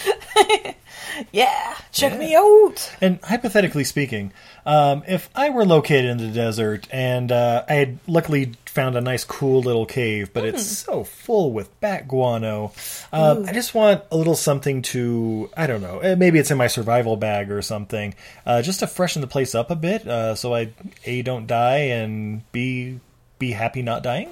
yeah, 1.31 1.75
check 1.91 2.17
me 2.17 2.35
out. 2.35 2.95
And 2.99 3.19
hypothetically 3.21 3.83
speaking, 3.83 4.33
um, 4.65 5.03
if 5.07 5.29
I 5.35 5.49
were 5.49 5.65
located 5.65 6.05
in 6.05 6.17
the 6.17 6.27
desert 6.29 6.87
and 6.91 7.31
uh, 7.31 7.63
I 7.67 7.73
had 7.73 7.99
luckily 8.07 8.53
found 8.65 8.95
a 8.95 9.01
nice, 9.01 9.23
cool 9.23 9.61
little 9.61 9.85
cave, 9.85 10.33
but 10.33 10.45
it's 10.45 10.65
so 10.65 11.03
full 11.03 11.51
with 11.51 11.79
bat 11.79 12.07
guano, 12.07 12.71
um, 13.11 13.45
I 13.45 13.53
just 13.53 13.75
want 13.75 14.03
a 14.11 14.17
little 14.17 14.35
something 14.35 14.81
to, 14.83 15.49
I 15.55 15.67
don't 15.67 15.81
know, 15.81 15.99
eh, 15.99 16.15
maybe 16.15 16.39
it's 16.39 16.49
in 16.49 16.57
my 16.57 16.67
survival 16.67 17.15
bag 17.15 17.51
or 17.51 17.61
something, 17.61 18.15
uh, 18.45 18.61
just 18.61 18.79
to 18.79 18.87
freshen 18.87 19.21
the 19.21 19.27
place 19.27 19.53
up 19.53 19.69
a 19.69 19.75
bit 19.75 20.07
uh, 20.07 20.35
so 20.35 20.53
I, 20.55 20.71
A, 21.05 21.21
don't 21.21 21.45
die, 21.45 21.77
and 21.77 22.49
B, 22.51 22.99
be 23.39 23.51
happy 23.51 23.81
not 23.81 24.01
dying. 24.03 24.29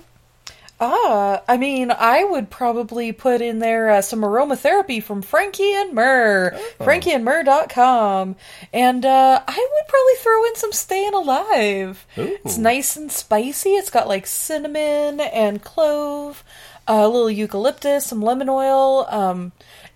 Ah, 0.84 1.44
I 1.48 1.58
mean, 1.58 1.92
I 1.92 2.24
would 2.24 2.50
probably 2.50 3.12
put 3.12 3.40
in 3.40 3.60
there 3.60 3.92
uh, 3.92 4.02
some 4.02 4.22
aromatherapy 4.22 5.02
from 5.02 5.22
Frankie 5.22 5.74
and 5.74 5.94
Myrrh, 5.94 6.58
frankieandmyrrh.com. 6.80 8.36
And 8.74 9.06
uh, 9.06 9.42
I 9.48 9.68
would 9.74 9.88
probably 9.88 10.14
throw 10.18 10.46
in 10.46 10.56
some 10.56 10.72
Staying 10.72 11.14
Alive. 11.14 12.06
Ooh. 12.18 12.38
It's 12.44 12.58
nice 12.58 12.96
and 12.98 13.12
spicy. 13.12 13.72
It's 13.76 13.92
got 13.92 14.08
like 14.08 14.26
cinnamon 14.26 15.20
and 15.20 15.62
clove, 15.62 16.44
a 16.88 17.08
little 17.08 17.30
eucalyptus, 17.30 18.08
some 18.08 18.22
lemon 18.22 18.50
oil. 18.50 19.06
Um, 19.10 19.52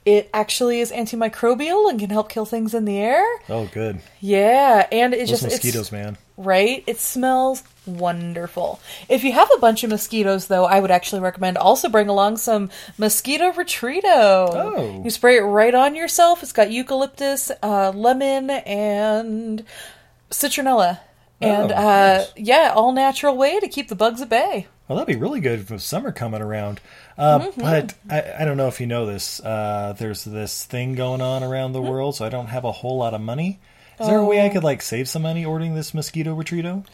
it 0.05 0.29
actually 0.35 0.81
is 0.81 0.91
antimicrobial 0.91 1.89
and 1.89 1.99
can 1.99 2.11
help 2.11 2.29
kill 2.29 2.45
things 2.45 2.75
in 2.75 2.85
the 2.85 2.99
air. 2.99 3.25
Oh, 3.49 3.67
good. 3.73 4.01
Yeah, 4.19 4.85
and 4.91 5.15
it 5.15 5.21
Those 5.21 5.29
just 5.29 5.43
mosquitoes, 5.43 5.91
man. 5.91 6.17
right? 6.37 6.83
It 6.85 6.99
smells 6.99 7.63
wonderful. 7.87 8.79
If 9.09 9.23
you 9.23 9.31
have 9.33 9.49
a 9.55 9.59
bunch 9.59 9.83
of 9.83 9.89
mosquitoes, 9.89 10.47
though, 10.47 10.65
I 10.65 10.79
would 10.79 10.91
actually 10.91 11.21
recommend 11.21 11.57
also 11.57 11.89
bring 11.89 12.07
along 12.09 12.37
some 12.37 12.69
mosquito 12.97 13.51
retreato. 13.51 14.03
Oh. 14.53 15.01
You 15.03 15.09
spray 15.09 15.37
it 15.37 15.41
right 15.41 15.73
on 15.75 15.95
yourself. 15.95 16.43
It's 16.43 16.51
got 16.53 16.71
eucalyptus, 16.71 17.51
uh, 17.63 17.91
lemon, 17.91 18.49
and 18.49 19.63
citronella. 20.31 20.99
And 21.41 21.71
Oh, 21.71 21.75
uh, 21.75 22.17
nice. 22.19 22.33
yeah, 22.37 22.71
all 22.75 22.91
natural 22.93 23.35
way 23.35 23.59
to 23.59 23.67
keep 23.67 23.89
the 23.89 23.95
bugs 23.95 24.21
at 24.21 24.29
bay. 24.29 24.67
Well, 24.87 24.97
that'd 24.97 25.13
be 25.13 25.19
really 25.19 25.39
good 25.41 25.69
with 25.69 25.81
summer 25.81 26.11
coming 26.11 26.41
around. 26.41 26.79
Uh, 27.17 27.39
Mm-hmm. 27.39 27.59
But 27.61 27.93
I, 28.09 28.41
I 28.41 28.45
don't 28.45 28.55
know 28.57 28.67
if 28.67 28.79
you 28.79 28.87
know 28.87 29.05
this. 29.05 29.39
Uh, 29.39 29.93
there's 29.97 30.23
this 30.23 30.63
thing 30.63 30.95
going 30.95 31.21
on 31.21 31.43
around 31.43 31.73
the 31.73 31.81
world, 31.81 32.15
so 32.15 32.25
I 32.25 32.29
don't 32.29 32.47
have 32.47 32.63
a 32.63 32.71
whole 32.71 32.97
lot 32.97 33.13
of 33.13 33.21
money. 33.21 33.59
Is 33.99 34.07
there 34.07 34.19
a 34.19 34.21
Oh. 34.21 34.25
way 34.25 34.45
I 34.45 34.49
could 34.49 34.63
like 34.63 34.81
save 34.81 35.09
some 35.09 35.21
money 35.23 35.43
ordering 35.43 35.73
this 35.75 35.93
mosquito 35.93 36.35
retreato? 36.35 36.85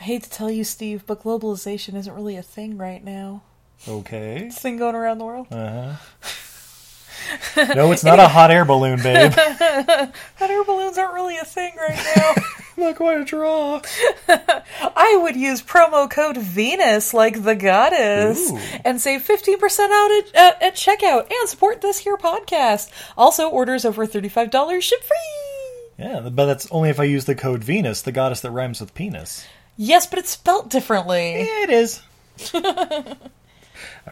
I 0.00 0.04
hate 0.04 0.22
to 0.22 0.30
tell 0.30 0.50
you, 0.50 0.64
Steve, 0.64 1.04
but 1.06 1.22
globalization 1.22 1.94
isn't 1.94 2.14
really 2.14 2.36
a 2.36 2.42
thing 2.42 2.78
right 2.78 3.04
now. 3.04 3.42
Okay. 3.86 4.46
It's 4.46 4.56
a 4.56 4.60
thing 4.60 4.78
going 4.78 4.94
around 4.94 5.18
the 5.18 5.26
world. 5.26 5.46
Uh 5.50 5.92
huh. 5.92 7.74
no, 7.74 7.92
it's 7.92 8.02
not 8.02 8.18
a 8.18 8.26
hot 8.28 8.50
air 8.50 8.64
balloon, 8.64 9.02
babe. 9.02 9.32
Hot 9.36 10.14
air 10.40 10.64
balloons 10.64 10.96
aren't 10.96 11.12
really 11.12 11.36
a 11.36 11.44
thing 11.44 11.74
right 11.76 12.02
now. 12.16 12.34
not 12.78 12.96
quite 12.96 13.20
a 13.20 13.24
draw. 13.24 13.82
I 14.26 15.18
would 15.22 15.36
use 15.36 15.60
promo 15.60 16.10
code 16.10 16.38
Venus 16.38 17.12
like 17.12 17.42
the 17.42 17.54
goddess 17.54 18.50
Ooh. 18.50 18.58
and 18.84 18.98
save 19.00 19.22
15% 19.22 19.80
out 19.80 20.10
at, 20.10 20.34
at, 20.34 20.62
at 20.62 20.74
checkout 20.76 21.30
and 21.30 21.48
support 21.48 21.82
this 21.82 21.98
here 21.98 22.16
podcast. 22.16 22.90
Also, 23.18 23.50
orders 23.50 23.84
over 23.84 24.06
$35 24.06 24.80
ship 24.80 25.02
free. 25.02 26.06
Yeah, 26.06 26.30
but 26.30 26.46
that's 26.46 26.70
only 26.70 26.88
if 26.88 26.98
I 26.98 27.04
use 27.04 27.26
the 27.26 27.34
code 27.34 27.62
Venus, 27.62 28.00
the 28.00 28.12
goddess 28.12 28.40
that 28.40 28.50
rhymes 28.50 28.80
with 28.80 28.94
penis. 28.94 29.46
Yes, 29.82 30.06
but 30.06 30.18
it's 30.18 30.28
spelt 30.28 30.68
differently. 30.68 31.38
Yeah, 31.38 31.62
it 31.62 31.70
is. 31.70 32.02
All 32.54 32.62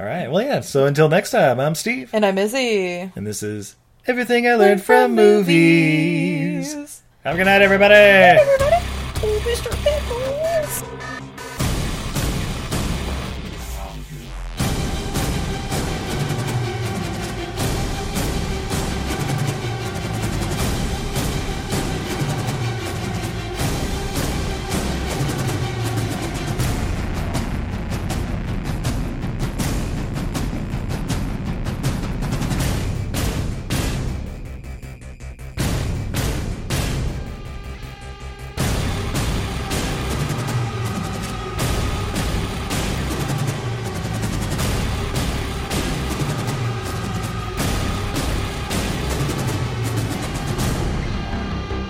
right. 0.06 0.30
Well, 0.30 0.42
yeah. 0.42 0.60
So 0.60 0.86
until 0.86 1.10
next 1.10 1.30
time, 1.30 1.60
I'm 1.60 1.74
Steve, 1.74 2.08
And 2.14 2.24
I'm 2.24 2.38
Izzy. 2.38 3.12
and 3.14 3.26
this 3.26 3.42
is 3.42 3.76
everything 4.06 4.48
I 4.48 4.54
learned 4.54 4.82
from 4.82 5.14
movies. 5.14 6.72
Have 7.22 7.34
a 7.34 7.36
good 7.36 7.44
night, 7.44 7.60
everybody. 7.60 7.94
Everybody. 7.94 8.84